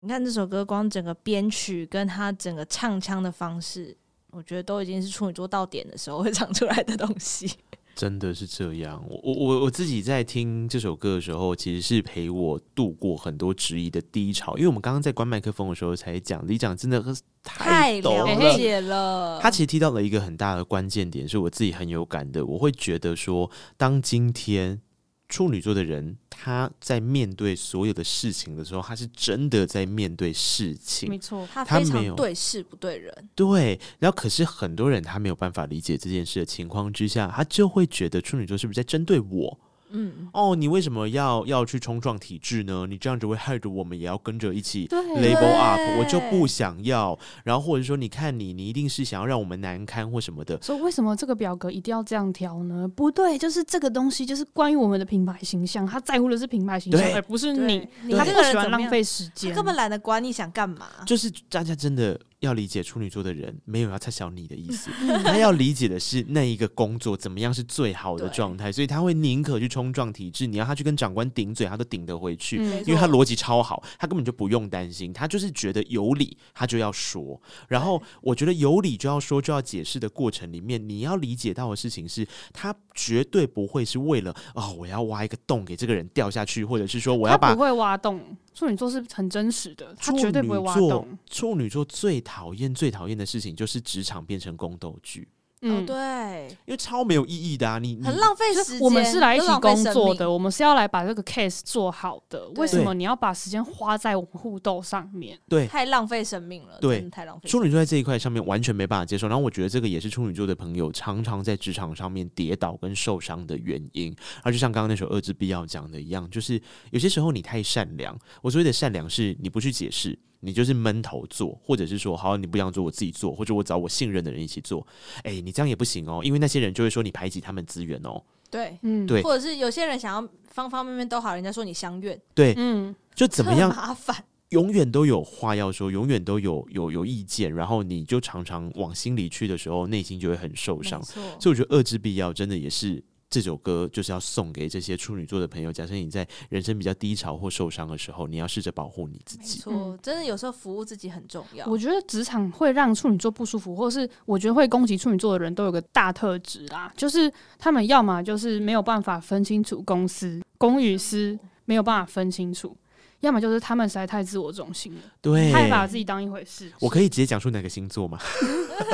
[0.00, 3.94] 你看这首歌，光整个编曲跟他整个唱腔的方式，
[4.30, 7.52] 我觉得都已经是处女座到点的时候会唱出来的东西。
[7.98, 14.56] 真的是这样，我我我我自己在听这首歌的时候，其实是陪我度过很多质疑的低潮。
[14.56, 17.04] 因为我们刚刚在关麦克风的时候才讲，李讲真的
[17.42, 19.40] 太懂了。
[19.42, 22.46] 他其实提到了一个很大的关键点，是我自己很有感的。
[22.46, 24.80] 我会觉得说，当今天。
[25.28, 31.08] 处女座的人，他在面对所有的事情的时候，他是真的在面对事情。
[31.08, 33.28] 没错，他非常对事不对人。
[33.34, 39.60] 对，然后可是很多人他没有办法理解这件事的情况之下，他就会觉得处女座是不是在针对我？
[39.90, 42.86] 嗯，哦，你为什么要要去冲撞体制呢？
[42.88, 47.18] 你这样子会害得我们也要跟着一起 label up，我就不想要。
[47.44, 50.60] 然后或者说，你看你，你一定是想要让我们难堪或什么的。
[50.60, 52.86] 所以为什么这个表格一定要这样调呢？
[52.88, 57.88] 不对，就是这个东西就是关于我们的品牌形象，他在乎的是品牌形象，而不是你。
[58.16, 60.86] 他不喜欢浪费时间，根本懒得管你想干嘛。
[61.06, 62.18] 就是大家真的。
[62.40, 64.90] 要理解处女座的人没有要拆小你的意思，
[65.24, 70.46] 他要理解的是那一个工作怎么样是最好的状态，所以他会宁可去冲撞体制。
[70.46, 77.40] 你要他去跟长官顶嘴，他都顶得回去，嗯、因为他逻辑超好，他根本就不用担心，他就是觉得有理他就要说。
[77.66, 88.20] 然后我觉得有理就要说就要解释的过程里面，你要理解到的事情是，他绝对不会是为了哦，我要挖一个洞给这个人掉下去，或者是说我要把不会挖洞。
[88.58, 91.16] 处女座是很真实的，他绝对不会挖洞。
[91.30, 95.28] 处女座最讨厌、最讨厌的事情就是职场变成宫斗剧。
[95.60, 97.78] 嗯，对，因为超没有意义的啊！
[97.78, 98.80] 你很浪费时间。
[98.80, 102.48] 我们是来一起工作的，我们是要来把这个 case 做好的。
[102.50, 105.38] 为什么你要把时间花在我们互动上面？
[105.48, 106.78] 对，太浪费生命了。
[106.80, 107.48] 对，太浪费。
[107.48, 109.26] 处女座在这一块上面完全没办法接受。
[109.26, 114.14] 然后我觉得这个也是处女座的朋友常常在职场上面跌倒跟受伤的原因。
[114.42, 118.16] 而就像刚刚那首《恶之必要》讲的一样，就是有些时候你太善良。
[118.42, 120.16] 我所谓的善良是你不去解释。
[120.40, 124.86] 你就是闷头做，或者是说，好，你不想做，我自己做，或者我找我信任的人一起做。
[125.18, 128.22] 哎、欸，你这样也不行哦，因为那些人就会说你排挤他们资源哦。
[128.50, 132.20] 对，嗯，对，或者是有些人想要方方面面都好，人家说你相怨。
[132.34, 141.02] 对，嗯，就怎么样麻烦，永远都有话要说，永远都有有有意见，然后你就常常往心里去的时候，内心就会很受伤。
[141.02, 143.02] 所以我觉得遏制必要真的也是。
[143.30, 145.72] 这首歌就是要送给这些处女座的朋友。
[145.72, 149.58] 假设你在人生比较低潮或受伤的时候，你要试着保护你自己。
[149.58, 151.66] 没错，真的有时候服务自己很重要。
[151.66, 162.76] 我觉得职场会让处女座不舒服，或是我觉得会攻击处女座的人都有个大特质啦，就是他们要么就是没有办法分清楚公司公与私，没有办法分清楚。
[163.20, 166.72] 要么就是他们实在太自我中心了，对，太把自己当一回事。
[166.80, 168.18] 我可以直接讲出哪个星座吗？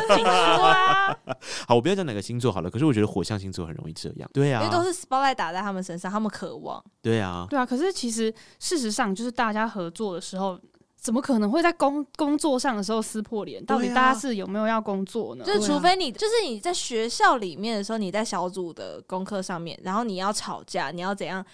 [1.68, 2.70] 好，我不要讲哪个星座好了。
[2.70, 7.66] 可是我觉得火象星座很容易这样，对啊，因为都是 spotlight 打在他们身上，他们渴望，对啊，对啊。
[7.66, 10.58] 可是其实事实上，就是大家合作的时候，
[10.96, 13.62] 怎么可能会在工工作上的时候撕破脸？
[13.66, 15.44] 到底大家是有没有要工作呢？
[15.44, 21.44] 就是除非你，就是你在学校里面的时候，你在小组的功课上面，然后你要吵架，你要怎样？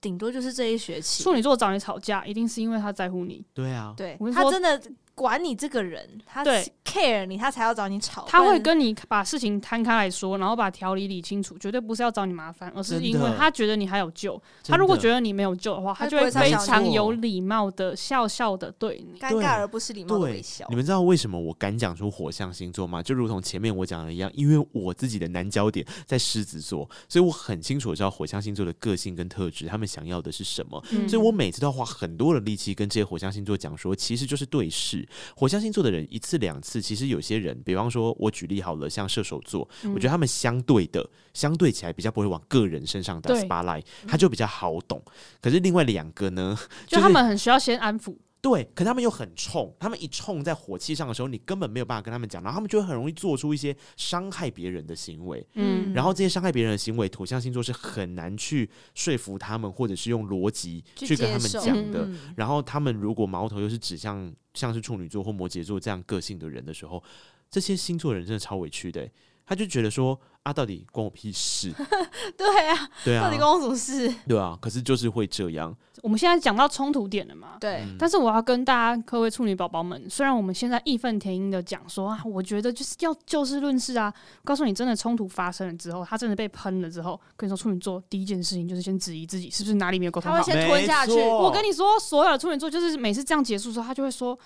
[0.00, 3.44] 顶多就是这一学期，处女座找你吵架，一定是因为他在乎你。
[3.52, 4.80] 对啊，对，他真的
[5.18, 8.24] 管你这个人，他对 care 你，他才要找你吵。
[8.28, 14.40] 他会跟你把事情摊开来说，然后把条理理清楚，绝对不是要找你麻烦，而是因为他觉得你还有救。
[14.62, 20.64] 他如果觉得你没有救的话，他就会非常有礼貌的笑笑的对你，尴尬而不是礼貌的微笑。
[20.70, 23.02] 你们知道为什么我敢讲出火象星座吗？
[23.02, 30.80] 就如同前面我讲的一样，因为我自己的南焦点在狮子座，所以我很清楚知道火象星座的个性跟特质，他们想要的是什么。
[30.92, 35.07] 嗯、所以我每次都要花很多的力气跟这些火象星座讲说，其实就是对事。
[35.36, 45.02] 火象星座的人一次两次，其实有些人，比方说我举例好了，像射手座，嗯、我觉得他们相对的，相对起来比较不会往个人身上打 spotlight，他就比较好懂。
[45.40, 48.14] 可是另外两个呢，就他们很需要先安抚。
[48.40, 55.44] 对，可他们又很冲，他们一冲在火气上的时候，你根本没有办法跟他们讲，然后他们就会很容易做出一些伤害别人的行为。
[55.54, 62.08] 嗯，然后这些伤害别人的行为，土象星座是很难去说服他们，或者是用逻辑去跟他们讲的。
[62.36, 67.02] 然后他们如果矛头又是指向像是处女座或摩羯座这样个性的人的时候，
[67.50, 69.12] 这些星座人真的超委屈的欸。
[69.44, 71.70] 他就觉得说啊，到底关我屁事？
[72.36, 74.12] 对啊，对啊，到底关我什么事？
[74.26, 75.76] 对啊，可是就是会这样。
[76.02, 77.56] 我们现在讲到冲突点了嘛？
[77.60, 77.84] 对。
[77.98, 84.12] 但是我要跟大家各位处女宝宝们，虽然我们现在义愤填膺的讲说啊，我觉得就是要就事论事啊。
[84.44, 90.38] 告诉你，真的冲突发生了之后，他真的被喷了之后，跟你说处女座第一件事情就是先质疑自己是不是哪里没有沟通好。
[90.38, 91.12] 他会先吞下去。
[91.20, 94.38] 我跟你说，所有的处女座就是每次这样结束的时候，他就会说。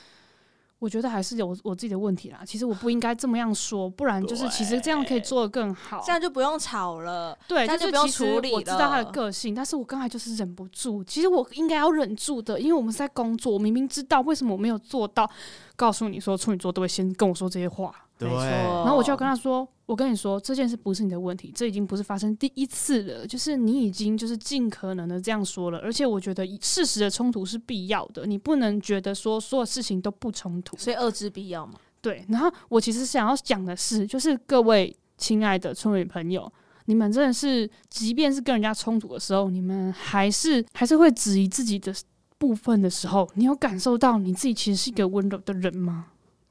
[0.82, 2.40] 我觉得还是有我自己的问题啦。
[2.44, 6.02] 其实我不应该这么样说，不然就是其实这样可以做得更好。
[6.04, 8.56] 这样就不用吵了，对，这样就不用处理了。
[8.56, 11.04] 我知道他的个性，但是我刚才就是忍不住。
[11.04, 15.30] 其实我应该要忍住的，因为我们是在工作，我明明知道为什么我没有做到。
[15.76, 18.30] 告诉你说，处女座都会先跟我说这些话，对。
[18.30, 23.26] 然后我就要跟他说：“我跟你说，这件事不是你的问题，这已经不是发生第一次了。
[23.26, 31.74] 就是你已经就是尽可能的这样说了，而且我觉得事实的冲突是必要的，你不能觉得说所有事情都不冲突，所以遏制必要嘛。
[32.00, 32.24] 对。
[32.28, 36.52] 然后我其实想要讲的是，就是各位亲爱的村委朋友，
[36.86, 41.94] 你们真的是，即便是跟人家冲突的时候，你们还是还是会质疑自己的。”
[42.42, 46.06] 部分的时候，你有感受到你自己其实是一个温柔的人吗？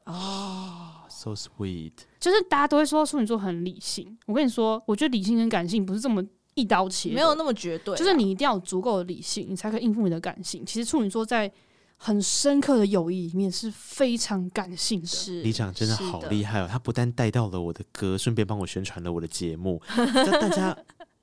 [0.06, 0.81] 啊、
[1.26, 1.94] oh，so sweet。
[2.20, 6.24] 就是大家都会说处女座很理性，我跟你说，我觉得理性跟感性不是这么
[6.56, 7.96] 一刀切，没有那么绝对。
[7.98, 10.66] 就是你一定要有足够的理性，你才可以应付你的感性。
[10.66, 11.52] 其实处女座在
[11.98, 15.08] 很深刻的友谊里面是非常感性的。
[15.08, 16.68] 是，李长真的好厉害哦！
[16.70, 20.78] 他不但带到了我的歌，顺便帮我宣传了我的节目， 大家。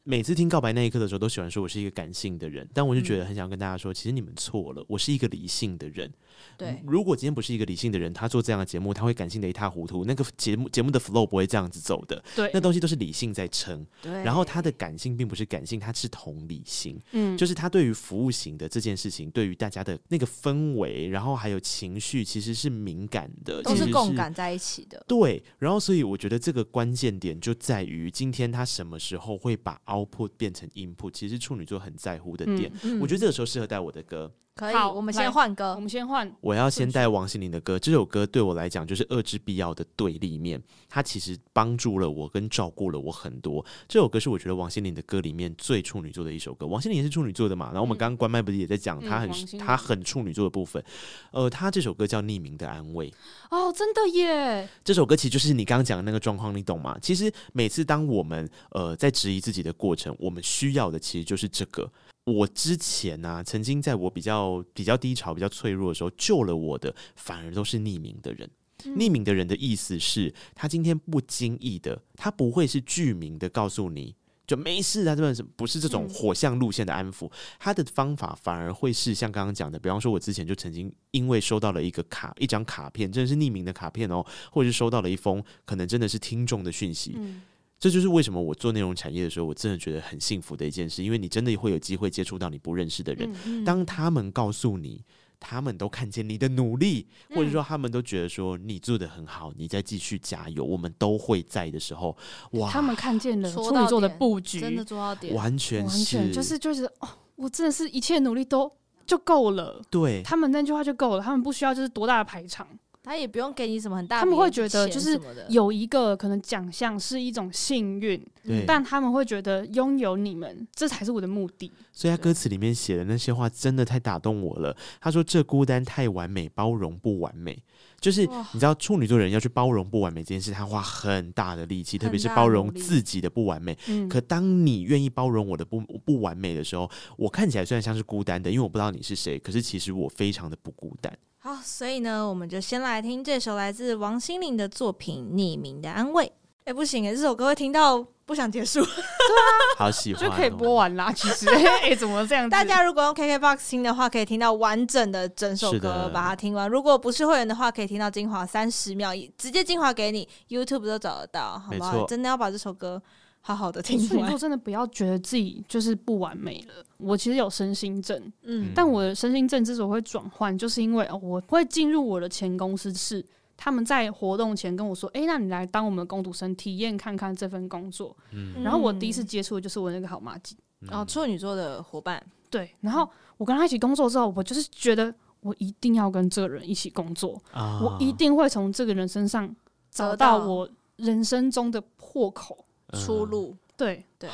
[0.08, 6.10] 每次听告白那一刻的时候，都喜欢说我是一个感性的人，但我就觉得很想跟大家说，其实你们错了，我是一个理性的人。
[6.56, 10.06] 对，如果今天不是一个理性的人，他做这样的节目，他会感性的一塌糊涂。
[10.06, 12.24] 那个节目节目的 flow 不会这样子走的。
[12.34, 13.86] 对，那东西都是理性在撑。
[14.00, 16.98] 对，然后他的感性并不是感性，他是同理心。
[17.12, 25.04] 嗯，就是他对于服务型的这件事情，对于大家的那个氛围，然后还有情绪，其实是敏感的，都是共感在一起的。
[25.06, 32.70] 对，然后所以我觉得这个关键点就在于今天他什么时候会把 output 变成 input，其实处女座很在乎的点。
[32.82, 34.32] 嗯，我觉得这个时候适合带我的歌。
[34.58, 35.72] 可以，我们先换歌。
[35.76, 36.28] 我们先换。
[36.40, 37.78] 我要先带王心凌的歌。
[37.78, 40.60] 这首歌对我来讲就是遏制必要的对立面。
[40.88, 43.64] 它其实帮助了我，跟照顾了我很多。
[43.86, 46.66] 这首歌是我觉得王心凌的歌里面最处女座的一首歌。
[46.66, 47.66] 王心凌也是处女座的嘛。
[47.66, 50.82] 然后我们刚刚关麦不是也在讲她很她很处女座的部分。
[51.30, 53.08] 呃，她这首歌叫《匿名的安慰》。
[53.50, 54.68] 哦，真的耶！
[54.82, 56.98] 这首歌其实就是你刚刚讲的那个状况，你懂吗？
[57.00, 61.88] 其实每次当我们呃在质疑自己的过程，我们需要的其实就是这个。
[62.30, 68.48] 我之前呢、啊，曾经在我比较比较低潮、比较脆弱的时候，救了我的反而都是匿名的人。
[68.84, 74.14] 嗯、匿名的人的意思是，他今天不经意的，他不会是具名的告诉你
[74.46, 77.26] 就没事啊，这本不是这种火象路线的安抚。
[77.26, 87.14] 嗯、他的方法反而会是像刚刚讲的，比方说，我之前就曾经因为收到了一个卡、一张卡片，真的是匿名的卡片哦，或者是收到了一封可能真的是听众的讯息。
[87.16, 87.42] 嗯
[87.80, 93.30] 这就是为什么我做内容产业的时候，我真的觉得很幸福的一件事，因为你真的会有机会接触到你不认识的人。
[93.44, 95.04] 嗯嗯、当他们告诉你，
[95.38, 102.16] 他们都看见你的努力，或者说他们都觉得说你做的很好，你再继续加油，我们都会在的时候，
[102.52, 102.68] 哇！
[102.68, 108.68] 他们看见了处女座的布局，真的做到点，完全是，完全就是就是哦，我真的是一切努力都
[109.06, 109.80] 就够了。
[109.88, 112.66] 对，他们那句话就够了，他们不需要就是多大的排场。
[113.08, 118.22] 他也不用给你什么很大的，他们会觉得就是有一个可能奖项是一种幸运，
[118.66, 121.72] 但他们会觉得拥有你们这才是我的目的。
[121.90, 124.76] 所以他歌词里面写的那些话真的太打动我了。
[125.00, 127.58] 他说：“这孤单太完美，包容不完美。”
[127.98, 133.76] 就是你知道处女座人要去包容不完美这件事，他花很大的力气，特别是包容自己的不完美。
[134.08, 141.16] 可当你愿意包容我的不不完美的时候，我看起来虽然像是孤单的，因为我不知道你是谁，可是其实我非常的不孤单。
[141.40, 146.26] 好，所以呢，我们就先来听这首来自王心凌的作品《匿名的安慰》。
[146.64, 148.84] 哎，不行哎，这首歌会听到不想结束。
[148.84, 151.12] 对啊，好喜欢、哦，就可以播完啦。
[151.12, 151.48] 其实，
[151.82, 152.50] 哎，怎么这样？
[152.50, 156.68] 大家如果用 KKBOX 听的话，可以听到完整的整首歌，把它听完。
[156.68, 162.04] 如果不是会员的话，可以听到精华三十秒，直接精华给你，YouTube 都找得到，好不好？
[162.06, 163.00] 真的要把这首歌。
[163.48, 166.84] 好好的听，处女座真的不要觉得自己就是不完美了。
[166.98, 173.24] 我其实有身心症，嗯，但我的身心症之所以会转换，就是因为哦，我会进入我的前公司是
[173.56, 178.14] 他们在活动前跟我说，哎、欸，那你来当我们的工读生，体验看看这份工作。
[178.32, 189.56] 嗯，然后我第一次接触的就是我那个好妈吉，然后处女座的伙伴，对，然后我跟他一起工作之后，我就是觉得我一定要跟这个人一起工作，啊、我一定会从这个人身上
[189.90, 190.44] 找到。
[190.46, 192.66] 我人生中的破口。
[192.92, 194.28] 出路，对对，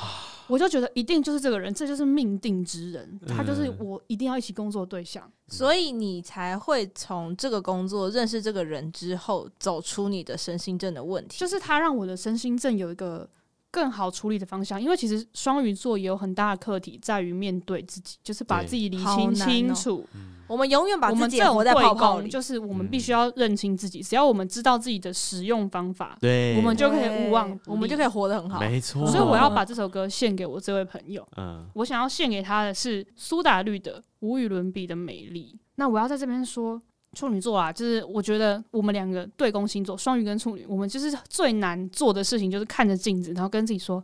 [0.46, 13.28] 我就觉得一定就是这个人，这就是命定之人，他就是我一定要一起工作的对象，所以你才会从这个工作认识这个人之后，走出你的身心症的问题，就是他让我的身心症有一个
[13.74, 20.06] 更好处理的方向，因为其实双鱼座也有很大的课题在于面对自己，就是把自己理清清楚。
[20.46, 24.00] 我们永远把自己活在泡泡里，就是我们必须要认清自己。
[24.00, 28.60] 只要我们知道自己的使用方法，对，我们就可以勿忘，我们就可以活得很好。
[28.60, 29.04] 没错。
[29.10, 31.26] 所以我要把这首歌献给我这位朋友。
[31.36, 35.52] 嗯，我想要献给他的是苏打绿的《无与伦比的美丽》。
[35.76, 36.80] 那我要在这边说，
[37.14, 44.02] 处女座啊，就是我觉得我们两个对宫星座，双鱼跟处女，我们就是最难做的事情，就是看着镜子，然后跟自己说：“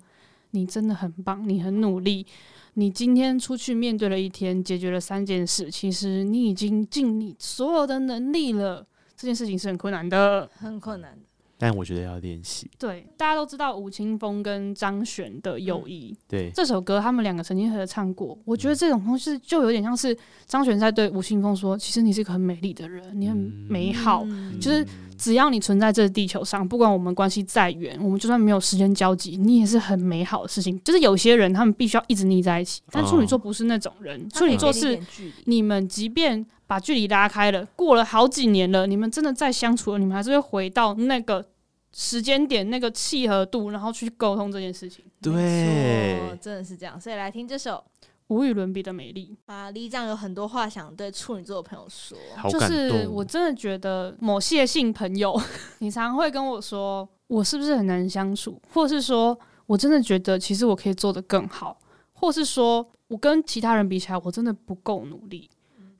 [0.53, 2.27] 你真的很棒，你很努力。”
[2.75, 8.87] 你今天出去面对了一天，解决了三件事，其实你已经尽你所有的能力了。
[9.17, 11.19] 这件事情是很困难的，很困难。
[11.61, 12.69] 但我觉得要练习。
[12.79, 16.11] 对，大家都知道吴青峰跟张悬的友谊。
[16.13, 16.25] 嗯。
[16.27, 18.37] 对，这首歌他们两个曾经合唱过。
[18.45, 23.37] 我觉得这种东西就有点像是张悬在对吴青峰说：“其实你是一个很美丽的人，你很
[23.69, 24.25] 美好。
[24.25, 24.85] 嗯”就是。
[25.21, 30.83] 只要你存在这个地球上，不管我们关系再远，我们就算没有时间交集，你也是很美好的事情。
[30.83, 34.27] 就是有些人，他们必须要一直腻在一起，但处女座不是那种人。
[34.31, 34.99] 处女座是
[35.45, 41.45] 你们即便把距离拉开了，过了好几年了，你们真的再相处了，你们还是会回到那个
[41.93, 45.05] 时间点、那个契合度，然后去沟通这件事情。
[45.21, 46.99] 对，真的是这样。
[46.99, 47.85] 所以来听这首。
[48.31, 49.70] 无与伦比的美丽啊！
[49.72, 52.16] 里长有很多话想对处女座的朋友说，
[52.49, 55.39] 就是我真的觉得某些性朋友，
[55.81, 61.76] 你常会跟我说我是不是很难相处，或是说我真的觉得其实我可以做得更好，
[62.12, 65.51] 或是说我跟其他人比起来我真的不够努力。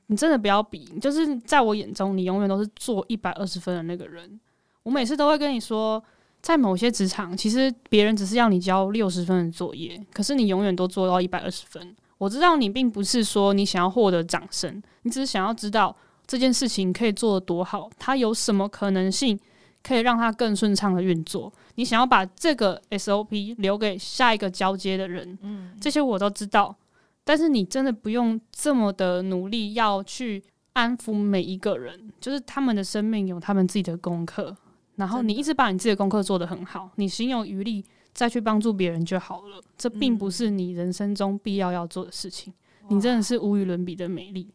[0.07, 4.39] 你真的不要比，就是在我眼中你永远都是做一百二十分的那个人。
[4.83, 6.03] 我每次都会跟你说，
[6.41, 11.95] 在某些职场，其实别人只是要你交六十分的作业，可是你永远都做到一百二十分。
[12.21, 15.95] 我知道你并不是说你想要获得掌声，你只是想要知道
[16.27, 19.39] 这件事情可以做得多好，它有什么可能性
[19.81, 21.51] 可以让它更顺畅的运作。
[21.75, 26.75] 你想要把这个 SOP 留给下一个交接的人，嗯，这些我都知道。
[27.23, 30.43] 但是你真的不用这么的努力要去
[30.73, 34.55] 安抚每一个人，就是他们的生命有他们自己的功课，
[34.97, 37.83] 然后你一直把你自己的功课做得很好，你心有余力。
[38.13, 42.53] 再去帮助别人就好了，这并不是你人生中必要要做的事情。
[42.89, 44.49] 嗯、你真的是无与伦比的美丽。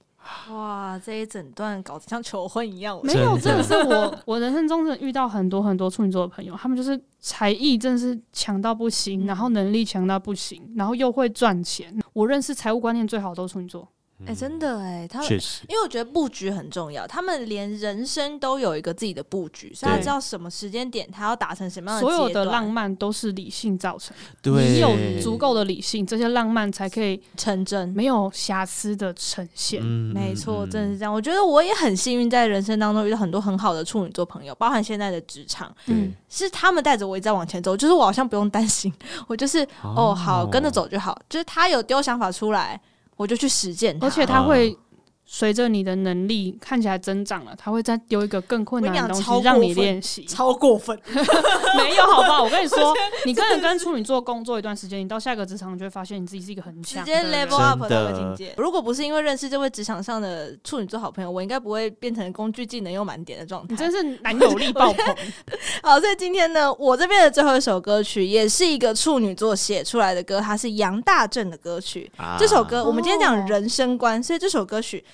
[0.51, 3.01] 哇，这一整段搞得像求婚一样。
[3.05, 11.97] 没有，真的是我， 我人生中真的遇到很多很多处女座的朋友，他们就是才艺真的是强到不行，嗯、然后能力强到不行，然后又会赚钱。
[12.13, 13.89] 我认识财务观念最好的都是处女座。
[14.25, 22.01] 哎、欸，真的哎、欸，他们确实，因为我觉得布局很重要，他们连人生都有一个自己的布局，所以他知道什么时间点他要达成什么样的。
[22.01, 29.81] 所有的浪漫都是理性造成，对，你有足够的理性，这些浪漫才可以成真，没有瑕疵的呈现。
[29.85, 31.13] 嗯、没错，真的是这样。
[31.13, 38.91] 我觉得我也很幸运，在人生当中遇到很多很好的处女座朋友，包含现在的职场，嗯，是他们带着我一直在往前走，就是我好像不用担心，
[39.27, 42.81] 我就是哦，哦，好，跟着走就好，就是他有丢想法出来，
[43.17, 44.77] 我就去实践，而且他会。
[45.29, 50.25] 随着你的能力看起来增长了，他会再丢一个更困难的东西让你练习。
[50.25, 50.97] 超过分，
[51.77, 52.45] 没有好不好？
[52.45, 52.95] 我跟你说，
[53.27, 58.55] 你跟人跟处女座工作一段时间，你到下一个职场，你就会发现你自己是一个很强，直接 level up 的境界。
[58.57, 63.69] 如果不是因为认识这位职场上的处女座好朋友，我应该不会变成工具技能又满点的状态。
[63.71, 65.17] 你真是男友力爆棚。
[65.83, 72.09] 好，所以今天呢，我这边的最后一首歌曲也是一个处女座写出来的歌，它是杨大正的歌曲。
[72.17, 75.05] 啊、这首歌我们今天讲人生观，所以这首歌曲。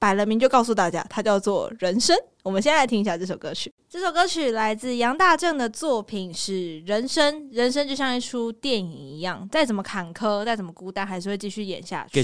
[0.00, 2.16] 摆了名就告诉大家，它叫做《人生》。
[2.42, 3.70] 我们先来听一下这首歌曲。
[3.86, 6.52] 这首歌曲来自杨大正的作品是
[6.88, 7.42] 《人生》。
[7.54, 12.22] 人生就像一出电影一样，再怎么坎坷，再怎么孤单，还是会继续演下去。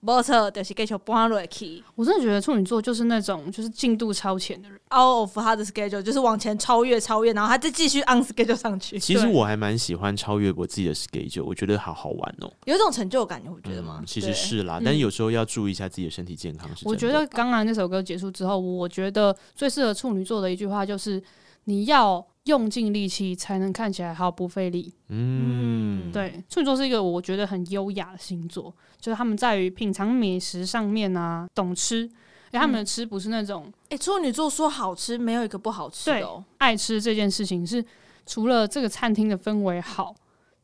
[0.00, 1.82] 没错，就是继续搬落去。
[1.94, 8.98] 我真的觉得处女座就是那种就是进度超前的人，out of 他的 schedule 就是往前超越超越，然后他再继续 on schedule 上去。
[8.98, 13.96] 其实我还蛮喜欢超越我自己的 schedule，我觉得好好玩哦，有一种成就感，你会觉得吗？
[14.00, 16.70] 嗯、其实是啦，但是有时候要注意一下自己的身体健康。
[16.84, 21.22] 我觉得刚刚那首歌结束之后，我觉得最适合处女座的一句话就是：
[21.64, 24.92] 你要用尽力气才能看起来毫不费力。
[25.08, 28.74] 嗯，对，处女座是一个我觉得很优雅的星座。
[28.98, 32.10] 就是他们在于品尝美食上面啊，懂吃，因
[32.54, 36.42] 为他们的吃不是那种，哎、嗯，处女座说好吃，没有一个不好吃的哦。
[36.56, 37.84] 爱吃这件事情是
[38.26, 40.14] 除了这个餐厅的氛围好，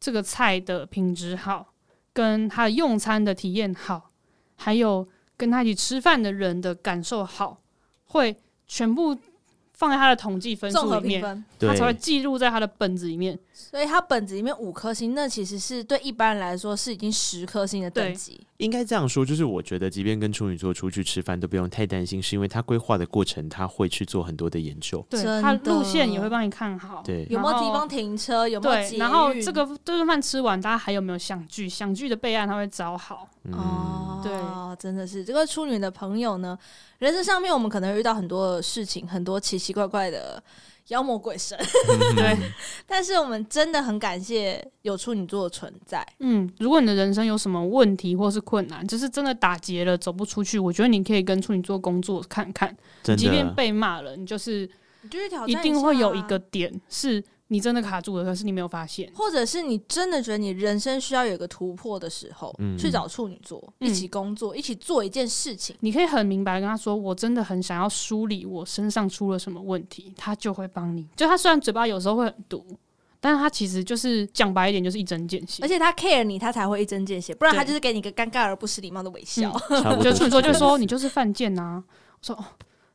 [0.00, 1.74] 这个菜的品质好，
[2.12, 4.10] 跟他的用餐的体验好，
[4.56, 5.06] 还有
[5.36, 7.60] 跟他一起吃饭的人的感受好，
[8.06, 9.16] 会全部。
[9.74, 13.38] 放在他的统计分数里面，他才会记录在他的本子里面。
[13.56, 18.44] 所以他本子里面五颗星，那其实是对一般人来说是已经十颗星的等级。
[18.56, 25.06] 应该这样说，就是我觉得，即便跟处女座出去吃饭，都不用太担心，是因为他规划的过程，他会去做很多的研究。
[25.08, 27.00] 对，他路线也会帮你看好。
[27.04, 28.48] 对，有没有地方停车？
[28.48, 28.74] 有没有？
[28.74, 31.68] 对，然后这个这顿饭吃完，大家还有没有想聚？
[31.68, 33.28] 想聚的备案他会找好。
[33.44, 34.32] 嗯、哦，对，
[34.78, 36.58] 真的是这个处女的朋友呢，
[36.98, 40.42] 人生上面我们可能遇到很多事情，很多奇奇怪怪的。
[40.88, 41.58] 妖魔鬼神，
[42.14, 42.36] 对，
[42.86, 46.06] 但是我们真的很感谢有处女座的存在。
[46.20, 52.76] 嗯，如果你的人生有什么问题或是困难，就是真的打结了，走不出去，我觉得你可以跟处女座工作看看。
[53.16, 54.68] 即便被骂了，你就是，
[55.02, 57.24] 你就是挑战一定会有一个点是。
[57.54, 65.76] 你真的卡住了，可是你没有发现，或者是你真的觉得你人生需要有一个突破的时候，嗯、去找处女座、嗯、一起工作，一起做一件事情。
[65.78, 71.06] 你可以很明白跟他说，我真的很想要梳理我身上出了什么问题，他就会帮你。
[71.14, 72.66] 就他虽然嘴巴有时候会很毒，
[73.20, 75.62] 但是他其实就是讲白一点，就是一针见血。
[75.62, 79.56] 而且他 care 你，他才会一针见血，不然他就是给你一个尴尬而不失礼貌的微笑。
[79.70, 81.84] 嗯、 就处女座就说你就是犯贱呐。
[82.18, 82.44] 我说哦。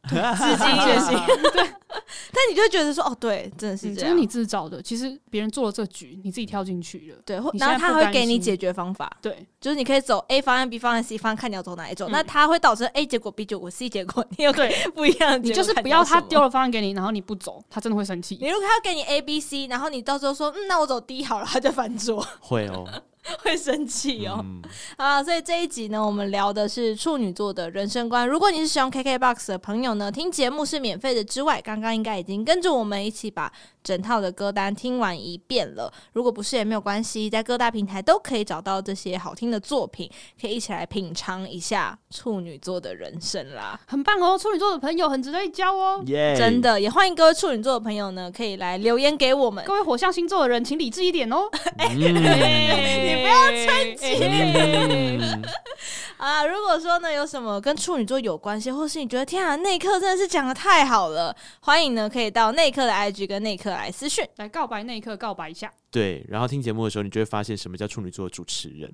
[0.09, 1.17] 自己觉醒，
[1.53, 4.81] 对，但你就会觉得说，哦，对，真的是这样，是你自找的。
[4.81, 7.35] 其实别人做了这局，你自己跳进去了，对。
[7.59, 12.09] 然后他会给你解决方法，对，就是你可以走 A 方案、B 方案、C 方案，看你要走哪一种。
[12.11, 15.41] 那他会导致 A 结果、B 结果、C 结果，你有对 不一样。
[15.41, 18.37] 你就是不要他丢了方案给你，然后你不走，他真的会生气。
[18.41, 22.87] 你如果他要给你 A、B、C，然后你到时候说，嗯，那我走 D 好了，他就翻 桌，会哦。
[23.43, 24.61] 会生气哦，嗯、
[24.97, 28.27] 啊，所以这一集呢，我们聊的是处女座的人生观。
[28.27, 33.51] 如果你是使用 KKBOX 的朋友呢，听节目是免费的之外，刚刚应该已经跟着我们一起把
[33.83, 35.91] 整套的歌单听完一遍了。
[36.13, 40.09] 如果不是也没有关系，在各大平台都可以找到这些好听的作品，
[40.39, 44.37] 可以一起来品尝一下处女座的人生啦，很棒哦！
[44.37, 46.37] 处女座的朋友很值得一交哦，Yeah.
[46.37, 49.63] 真的也欢迎各位处女座的朋友呢，可以来留言给我们。
[49.65, 51.49] 各位火象星座的人，请理智一点哦。
[51.95, 54.23] 你不要趁机
[56.17, 56.45] 啊！
[56.45, 65.73] 如果说呢，有什么跟处女座有关系，或是你觉得天啊，内克真的是讲的太好了，欢迎呢可以到内克的 IG 跟内克来私讯，来告白那一刻，告白一下。
[65.89, 68.93] 对，然后听节目的时候，你就会发现什么叫处女座的主持人。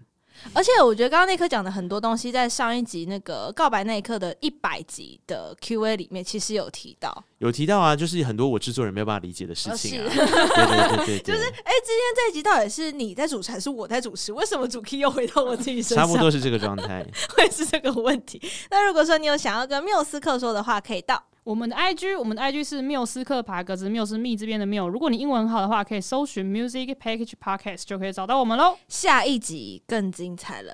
[0.54, 10.08] 而且我觉得刚刚那刻讲的很多东西，在上一集那个告白那一刻的一百集的 Q&A 里面，其实有提到，有提到啊，就是很多我制作人没有办法理解的事情啊。
[10.08, 14.32] 对对对对， 就是哎，今天这一集到底是你在主持还是我在主持？
[14.32, 16.08] 为什么主 key 又回到我自己身上？
[16.08, 17.06] 差不多是这个状态，
[17.36, 18.42] 会是这个问题。
[18.72, 21.22] 那如果说你有想要跟缪斯克说的话，可以到。
[21.44, 24.90] 我们的 IG，我们的 IG 是缪斯克爬格子，缪斯密这边的缪。
[24.90, 28.76] 如果你英文很好的话，可以搜寻 Music Package Podcast 就可以找到我们喽。
[28.88, 30.74] 下一集更精彩了。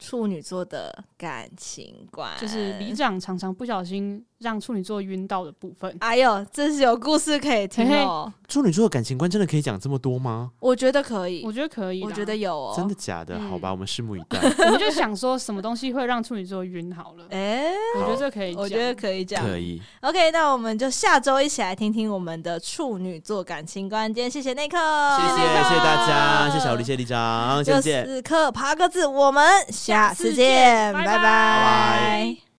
[0.00, 5.96] 处女座的感情观，就是里长常常不小心让处女座晕到的部分。
[6.00, 8.30] 哎呦，这是有故事可以听哦。
[8.48, 10.50] 处女座的感情观真的可以讲这么多吗？
[10.60, 12.74] 我觉得可以，我觉得可以，我觉得有哦。
[12.76, 13.40] 真的假的？
[13.48, 14.38] 好吧，我们拭目以待。
[14.66, 17.24] 我们就想说什么东西会让处女座晕好了？
[17.30, 19.80] 哎，我觉得这可以，我觉得可以讲，可以。
[20.00, 24.12] OK，那我们就下周一起来听听我们的处女座感情观。
[24.12, 28.02] 今天谢谢内克，谢谢谢谢大家，谢谢小丽，谢谢里长，谢谢。
[28.02, 32.42] 缪斯克爬个字，我们下次见，拜拜。